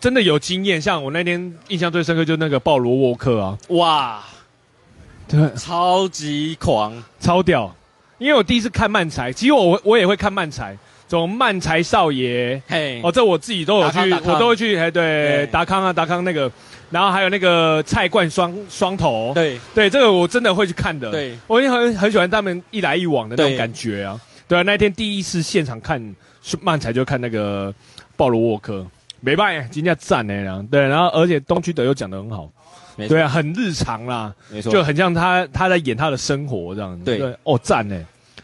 [0.00, 0.80] 真的有经验。
[0.80, 4.22] 像我那天印象最深刻，就是那个鲍罗沃克啊，哇，
[5.26, 7.74] 对，超级狂，超屌！
[8.18, 10.76] 因为我第一次看漫才，其实我我也会看漫才。
[11.10, 16.48] 这种漫才少爷，嘿，哦，这我自己都有去，我都会去，哎，对，达康啊，达康那个，
[16.88, 26.00] 然后还有那个菜冠双双头，对，对，这个我真的会去看的，对，我也很很喜欢他们一来一往的那种感觉啊，对啊，那天第一次现场看
[26.60, 27.74] 漫才就看那个
[28.16, 28.86] 鲍罗沃克，
[29.18, 32.48] 没办法，今天赞呢，对，然后而且东区德又讲的很好，
[33.08, 36.96] 对啊，很日常啦，没错，就很像他他在演他的生活这样。
[36.96, 38.00] 子，对，哦，赞呢。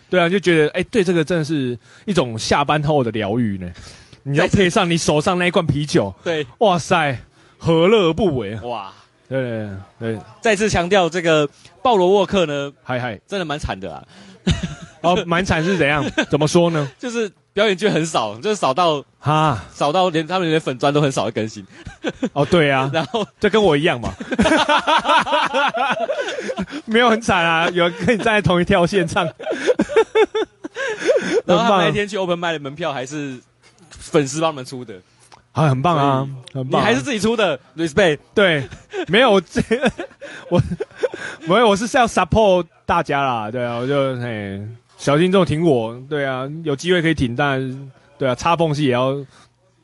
[0.08, 3.70] 对啊，就觉得哎，对这个真的是一种下班后的疗愈呢。
[4.22, 7.16] 你要配上你手上那一罐啤酒， 对，哇塞，
[7.58, 8.54] 何乐而不为？
[8.60, 8.92] 哇，
[9.28, 9.68] 对对
[10.14, 11.48] 对，再次强调这个
[11.82, 14.04] 鲍罗沃克呢，嗨嗨，真的蛮惨的啊。
[15.02, 16.04] 哦，蛮惨是怎样？
[16.28, 16.90] 怎么说呢？
[16.98, 21.66] 就是表演就很少，就是少到哈，少到连他们连粉砖都很少的更新。
[22.34, 24.12] 哦，对啊， 然后就跟我一样嘛，
[26.84, 29.26] 没有很惨啊，有人跟你站在同一条线上。
[31.46, 33.38] 然后他那天去 Open 麦的门票还是
[33.88, 34.94] 粉丝帮他们出的。
[35.52, 36.82] 啊，很棒啊，很棒！
[36.82, 38.18] 你还是自己出的，respect。
[38.34, 38.68] 对，
[39.08, 39.62] 没有这
[40.50, 40.60] 我，
[41.46, 44.60] 没有，我是要 support 大家啦，对啊，我就嘿，
[44.96, 49.12] 小心这种停火，对啊，有机会可以停，但对啊，插缝隙也要。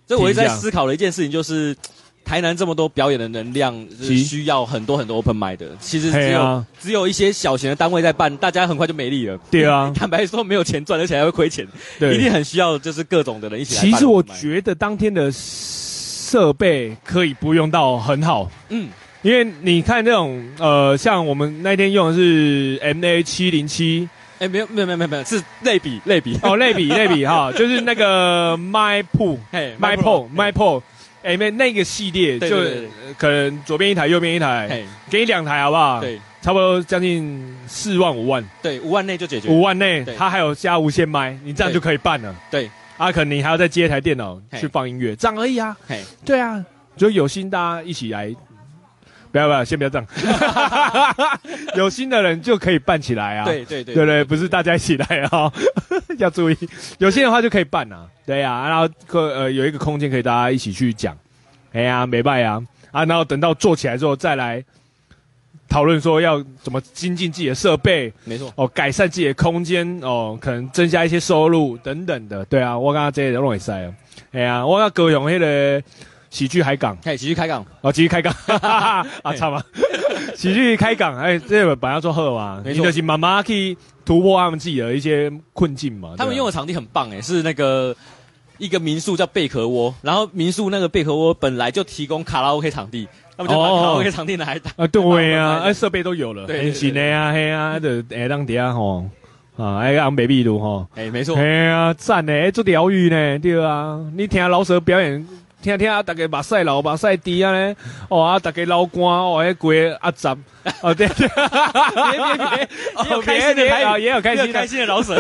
[0.07, 1.77] 所以我一直在思考的一件事情就是。
[2.25, 5.77] 台南这么多表演的能量，是需要很多很多 open mic 的。
[5.81, 9.37] 其实只有、啊、只有一些小型的单位在办，大家很快就没力了。
[9.51, 11.67] 对啊， 坦白说没有钱赚，而且还会亏钱。
[11.99, 13.81] 对，一定很需要就是各种的人一起来。
[13.81, 18.49] 其实我觉得当天的设备可以不用到很好。
[18.69, 18.89] 嗯，
[19.23, 24.09] 因为你看这种呃，像我们那天用的是 MA 七零七，
[24.43, 30.83] 哎，没有没有没有没有，是类比类比哦，类比 类比哈，就是那个 My Pool，嘿，My Pool，My Pool。
[31.23, 32.57] 哎，那那个系列就
[33.17, 36.01] 可能左边一台，右边一台，给你两台好不好？
[36.01, 38.45] 对，差不多将近四万五万。
[38.61, 39.49] 对，五万内就解决。
[39.49, 42.35] 五万内，它还有加无线麦，你这样就可以办了。
[42.51, 45.77] 对，啊，可能你还要再接一台电脑去放音乐，这样而已啊。
[45.87, 46.65] 嘿对啊，
[46.97, 48.35] 就有心大家一起来，
[49.33, 50.07] 不要不要，先不要这样。
[51.75, 53.45] 有心的人就可以办起来啊。
[53.47, 55.51] 对对对，对对，不是大家一起来啊，
[56.19, 56.57] 要注意，
[56.99, 58.07] 有心的话就可以办啊。
[58.27, 61.17] 对呀、啊，然后可呃有一个空间可以大家一起去讲，
[61.73, 64.63] 哎呀，没办呀，啊，然后等到做起来之后再来
[65.69, 73.95] 讨论说要怎么精进自己的设备，没错，哦，改善自己的空间，哦，可能增加一些收入等等的，对啊，我刚刚这些都弄赛了，
[74.33, 75.83] 哎呀，我要高雄那个
[76.33, 79.63] 喜剧海港，哎，喜剧开港，哦，喜剧开港，哈哈哈，啊，差吗？
[80.35, 86.15] 喜剧开港，哎，这个本来要做贺嘛，没错，就是慢慢去突破他们自己的一些困境嘛。
[86.17, 87.95] 他们用的场地很棒，哎，是那个。
[88.59, 99.05] 一个民宿叫贝壳窝，然后民宿那个贝壳窝本来就提供卡拉 OK 场地，他们就把卡拉 OK 场地拿来打啊，对呀，哎，设备都有了，很新的呀，嘿啊，就哎当底下吼，
[99.57, 105.27] 啊，哎个昂北秘鲁吼，哎，没错，哎呀，赞呢，做疗愈呢，对啊，你听老舍表演。
[105.63, 107.77] 听听啊，大家目屎流，目屎滴啊咧，
[108.09, 110.37] 哦啊，大家流汗哦，迄鬼阿杂，
[110.83, 112.69] 哦对， 别别别，
[113.11, 115.17] 有开心的台，也有开心开心的老沈，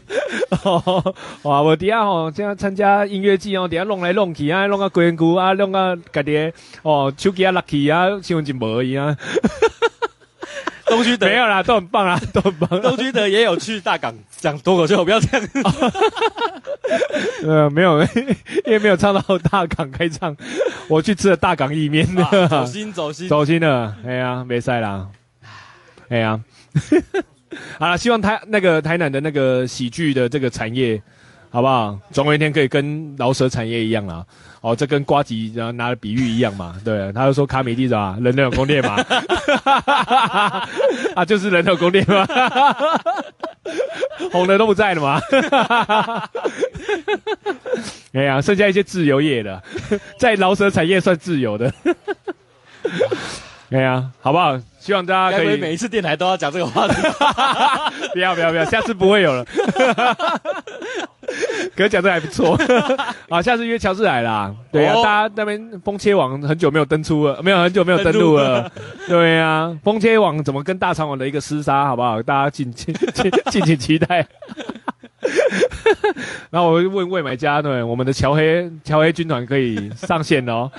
[0.62, 6.52] 哦，哇，我底下吼，这样参加音乐季哦，底下弄来弄去啊，弄个鬼谷啊，弄个家己
[6.82, 9.16] 哦，手机啊落去啊，身份证无一样。
[10.88, 12.80] 东区德没有啦，都很棒啦， 都很棒。
[12.80, 15.48] 东区德也有去大港讲脱口秀，不要这样。
[17.44, 18.02] 呃，没有，
[18.64, 20.36] 因为没有唱到大港开唱，
[20.88, 22.06] 我去吃了大港意面。
[22.48, 23.94] 走心，走心，走心了。
[24.06, 25.06] 哎呀，没赛啦。
[26.08, 26.40] 哎呀，
[27.78, 31.00] 好了，希望台那个台南的那个喜剧的这个产业，
[31.50, 31.98] 好不好？
[32.10, 34.24] 总有一天可以跟饶舌产业一样啦。
[34.60, 36.74] 哦，这跟瓜吉然后拿的比喻一样嘛？
[36.84, 38.16] 对，他就说卡米蒂是吧？
[38.20, 38.96] 人人有宫殿嘛？
[41.14, 42.26] 啊，就是人人有宫殿嘛？
[44.32, 45.20] 红的都不在了嘛？
[48.14, 49.62] 哎呀，剩下一些自由业的，
[50.18, 51.72] 在饶舌产业算自由的。
[53.70, 54.58] 哎呀，好不好？
[54.88, 56.94] 希望大家可以每一次电台都要讲这个话题。
[58.14, 59.44] 不要不要不要，下次不会有了。
[61.76, 62.58] 可是讲的还不错，
[63.28, 64.50] 好，下次约乔治来啦。
[64.72, 68.62] 对呀、啊，哦、大家那边风切网很久没有登出了，没有很久没有登录了。
[68.62, 68.72] 了
[69.06, 72.22] 对呀、啊，风切网怎么跟大肠网的一个厮杀，好不好？
[72.22, 74.26] 大家敬敬敬敬请期待。
[76.48, 80.70] 然后我会问魏买家，对，我们的乔黑乔黑军团可以上线哦。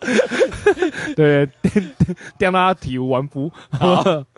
[1.16, 1.48] 对，
[2.38, 3.96] 让大家体无完肤，好，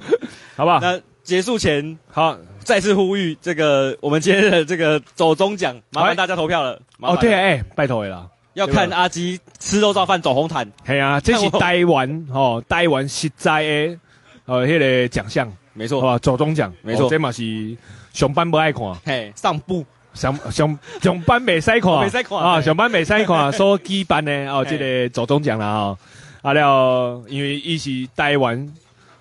[0.56, 0.80] 好不好？
[0.80, 2.36] 那结束前，好。
[2.66, 6.72] 再次呼吁这个我们今天的这个走中奖，麻烦大家投票了。
[6.72, 10.68] 了哦，对，哎、欸，拜托了，要看阿基吃肉燥饭走红毯。
[10.84, 13.98] 系啊，这是台湾哦，台湾实在的
[14.46, 17.76] 呃，迄个奖项，没错，好吧，走中奖，没错，哦、这嘛是
[18.12, 19.86] 上班不爱看，嘿，上部
[20.16, 25.98] 上上上班未使看，未使看啊，上班未使看， 所举办呢哦，这个走中奖啦啊，
[26.42, 28.68] 啊了，因为伊是台湾。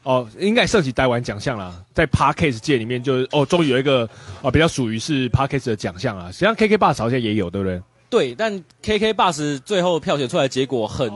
[0.03, 4.07] 哦，应该涉及台湾奖项啦，在 Parkes 界里面就是哦，终于有一个
[4.43, 6.31] 哦比较属于是 Parkes 的奖项啊。
[6.31, 7.81] 实际上 KK Bus 好像也有，对不对？
[8.07, 11.11] 对，但 KK Bus 最后票选出来的结果很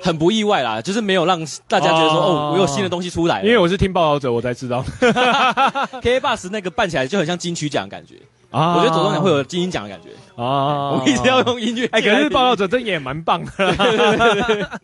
[0.00, 3.42] 很不意外啦，就是没有让大家觉得说哦，哦，我有新的东西出来。
[3.42, 4.82] 因为我是听报道者，我才知道
[6.00, 8.14] KK Bus 那个办起来就很像金曲奖的感觉
[8.50, 8.76] 啊。
[8.76, 10.10] 我觉得走钟奖会有金鹰奖的感觉
[10.42, 10.90] 啊。
[10.90, 14.80] 我一直要用音乐，哎，可是报道者真也蛮棒的。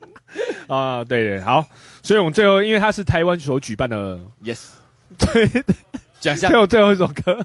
[0.67, 1.65] 啊，对对，好。
[2.03, 4.59] 所以我们最后，因为它是台湾所举办的，yes，
[5.17, 5.49] 对，
[6.21, 6.51] 奖项。
[6.51, 7.39] 最后最后一首歌，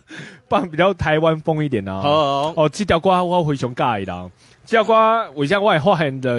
[0.50, 2.02] 放比较台湾风一点的啊。
[2.04, 4.30] 哦哦，这条歌我非常介意啦。
[4.66, 6.36] 这条歌为啥我会发现的？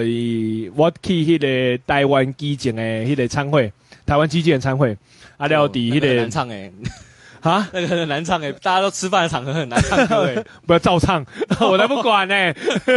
[0.75, 3.73] 我去迄个台湾基金的迄个餐会，
[4.05, 4.95] 台湾基金的餐会，
[5.37, 6.71] 阿廖迪迄个难唱诶。
[7.41, 11.25] 啊，那个很难唱诶、欸，大家都吃饭的场合很难唱歌诶、欸， 不要照唱，
[11.59, 12.55] 我才不管呢、欸。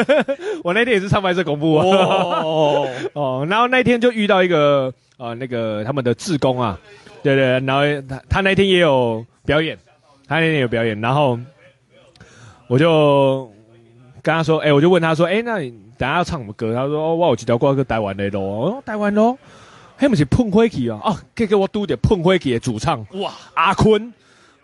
[0.62, 1.86] 我那天也是唱白色恐怖啊。
[1.86, 6.78] 哦，哦，然后那天就遇到一个呃，那个他们的志工啊，
[7.22, 9.78] 对对，然后他他那天也有表演，
[10.28, 11.38] 他那天也有表演，然后
[12.66, 13.50] 我就
[14.22, 16.74] 跟他说，哎、欸，我就问他说，哎、欸，那你等下要唱什么歌？
[16.74, 19.38] 他说，哦，我有几条歌是台湾的咯，哦，台湾咯，
[19.96, 24.12] 嘿，不是碰灰机啊，哦，给给我嘟点碰灰机的主唱，哇，阿坤。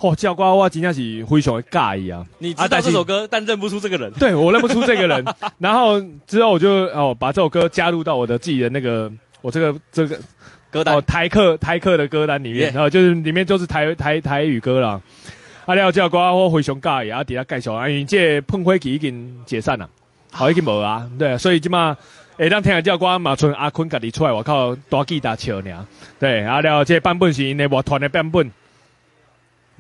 [0.01, 2.25] 哦，叫瓜我真的是非常的介意啊！
[2.39, 4.11] 你知道这首歌，啊、但认不出这个人。
[4.13, 5.23] 对，我认不出这个人。
[5.59, 9.13] 然后之后我就哦把这首歌加入到我的自己的那个
[9.43, 10.19] 我这个这个
[10.71, 14.99] 歌单，哦台客台客的歌单里面.然后就是里面就是台台台语歌啦。
[15.67, 19.87] 啊，了叫瓜我非常介意啊，底下介绍啊，因为这碰灰机已经解散了，
[20.33, 21.95] 好已经无啊，对，所以今嘛
[22.39, 25.87] 诶，当听下叫瓜马春阿坤家己出来，我靠，大吉大笑呢。
[26.19, 28.51] 对，啊了这版本是因为乐团的版本。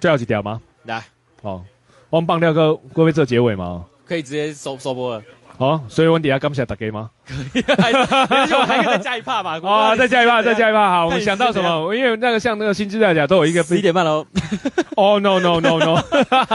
[0.00, 0.60] 最后几条吗？
[0.84, 1.04] 来，
[1.42, 1.62] 哦，
[2.08, 3.84] 我们放掉个会不会做结尾吗？
[4.06, 5.22] 可以直接收收播了。
[5.58, 7.10] 哦，所以我底下感谢大家吗？
[7.26, 9.60] 可 以，还可以再加一趴嘛？
[9.62, 10.88] 哦，再加一趴，再加一趴。
[10.88, 11.94] 好，我们想到什么？
[11.94, 14.26] 因为那个像那个新知在讲，都有一个十一点半喽。
[14.96, 15.96] 哦、oh,，no no no no，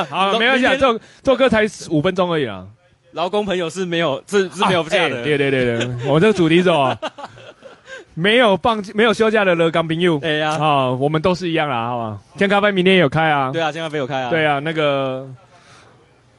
[0.09, 2.65] 好，没关系，做做歌才五分钟而已啊。
[3.13, 5.23] 劳工朋友是没有，是是没有假的、啊欸。
[5.23, 6.97] 对对对对，我这个主题是什么？
[8.17, 12.17] 没有放没有休假的乐刚朋友，哎呀，啊，我们都是一样啦，好吧？
[12.37, 15.27] 天咖啡明天也有开啊，对啊，天咖啡有开啊，对啊，那个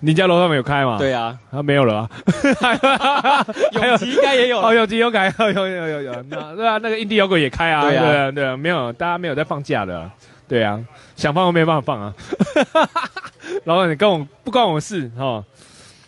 [0.01, 0.97] 你家楼上没有开吗？
[0.99, 10.11] 对啊，啊没有了啊，永吉应该也有，哦，永吉有开，有有有有，那对啊，那个印地摇滚也开啊，对啊对啊，没有，大家没有在放假的，
[10.49, 10.83] 对啊，
[11.15, 12.15] 想放都没办法放啊，
[13.65, 15.45] 老板你跟我不关我事哈，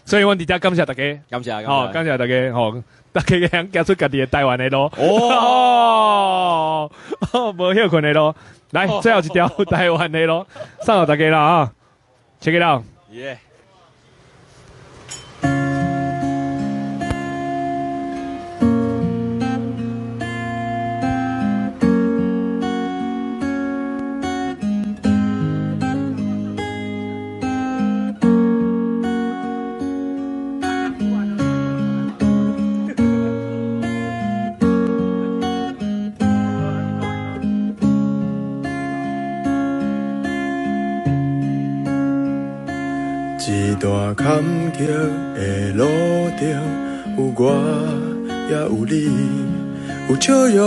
[0.07, 2.73] 所以问题家感谢大家，感谢，好，感谢大家，好。
[3.13, 6.91] 大家想走出家己的台湾的路哦，
[7.33, 8.35] 哦，无休困的路，
[8.71, 10.47] 来最后一条 台湾的路，
[10.83, 11.73] 送互大家啦啊
[12.41, 13.39] ，check it out，耶。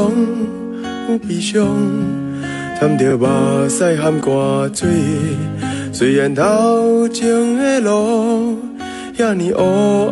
[0.02, 0.12] 有笑容，
[1.10, 1.68] 有悲伤，
[2.80, 3.26] 掺着目
[3.70, 4.90] 屎和汗水。
[5.92, 8.58] 虽然头前的路
[9.18, 9.64] 遐尼黑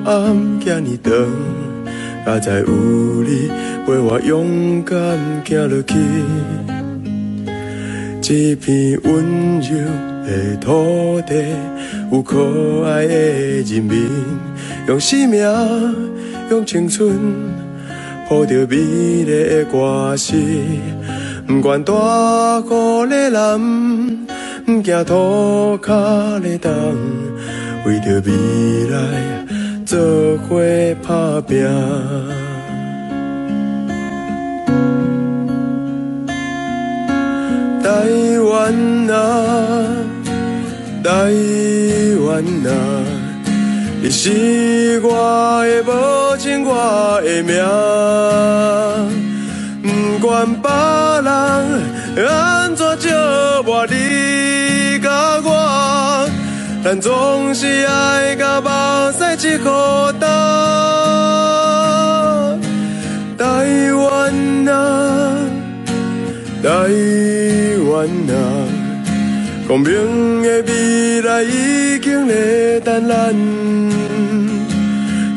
[0.06, 1.14] 暗，遐尼长，
[2.28, 3.50] 也知有你
[3.86, 4.98] 陪我勇敢
[5.46, 5.96] 行落去。
[8.22, 9.70] 一片温柔
[10.26, 11.34] 的土地。
[12.12, 13.14] 有可爱的
[13.62, 14.10] 人民，
[14.88, 15.44] 用生命，
[16.50, 17.16] 用青春，
[18.30, 20.38] 抱着美丽的歌词。
[21.48, 21.94] 不管大
[22.60, 24.28] 雨在淋，
[24.66, 26.70] 不惊土脚在动，
[27.86, 28.30] 为着未
[28.92, 28.98] 来
[29.84, 29.98] 做
[30.48, 30.62] 伙
[31.02, 31.68] 打拼。
[37.82, 37.90] 台
[38.42, 39.18] 湾啊，
[41.04, 41.10] 台。
[42.22, 42.72] 湾啊，
[44.10, 47.54] 你是我的母亲，我的命。
[49.84, 50.68] 不管别
[51.22, 53.08] 人安怎笑
[53.68, 55.12] 我，你甲
[55.44, 56.28] 我，
[56.84, 58.68] 咱总是爱甲目
[59.38, 59.72] 屎一块
[60.20, 60.28] 干。
[63.38, 63.44] 台
[63.94, 64.34] 湾
[64.70, 64.74] 啊，
[66.64, 66.68] 台
[67.86, 68.69] 湾啊。
[69.70, 73.36] 光明的未来已经在等咱，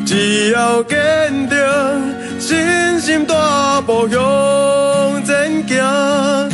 [0.07, 0.97] 只要坚
[1.47, 1.55] 定，
[2.39, 6.49] 信心大步向前行，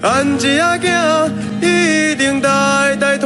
[0.00, 1.28] 汉一仔囝
[1.60, 3.18] 一定代代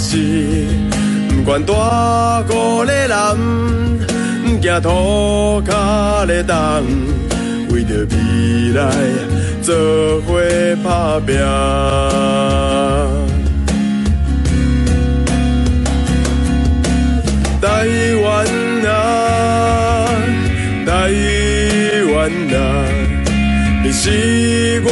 [0.00, 0.16] 是。
[1.28, 2.52] 不管大雨
[2.86, 3.16] 咧淋，
[4.44, 6.54] 不惊土脚咧冻，
[7.70, 8.80] 为着未来
[9.62, 9.74] 做
[10.22, 10.40] 伙
[10.82, 11.36] 打拼。
[17.60, 17.66] 台
[18.22, 18.30] 湾
[18.86, 18.88] 啊，
[20.86, 20.90] 台
[22.12, 22.16] 湾
[22.54, 22.58] 啊，
[23.84, 24.88] 你是我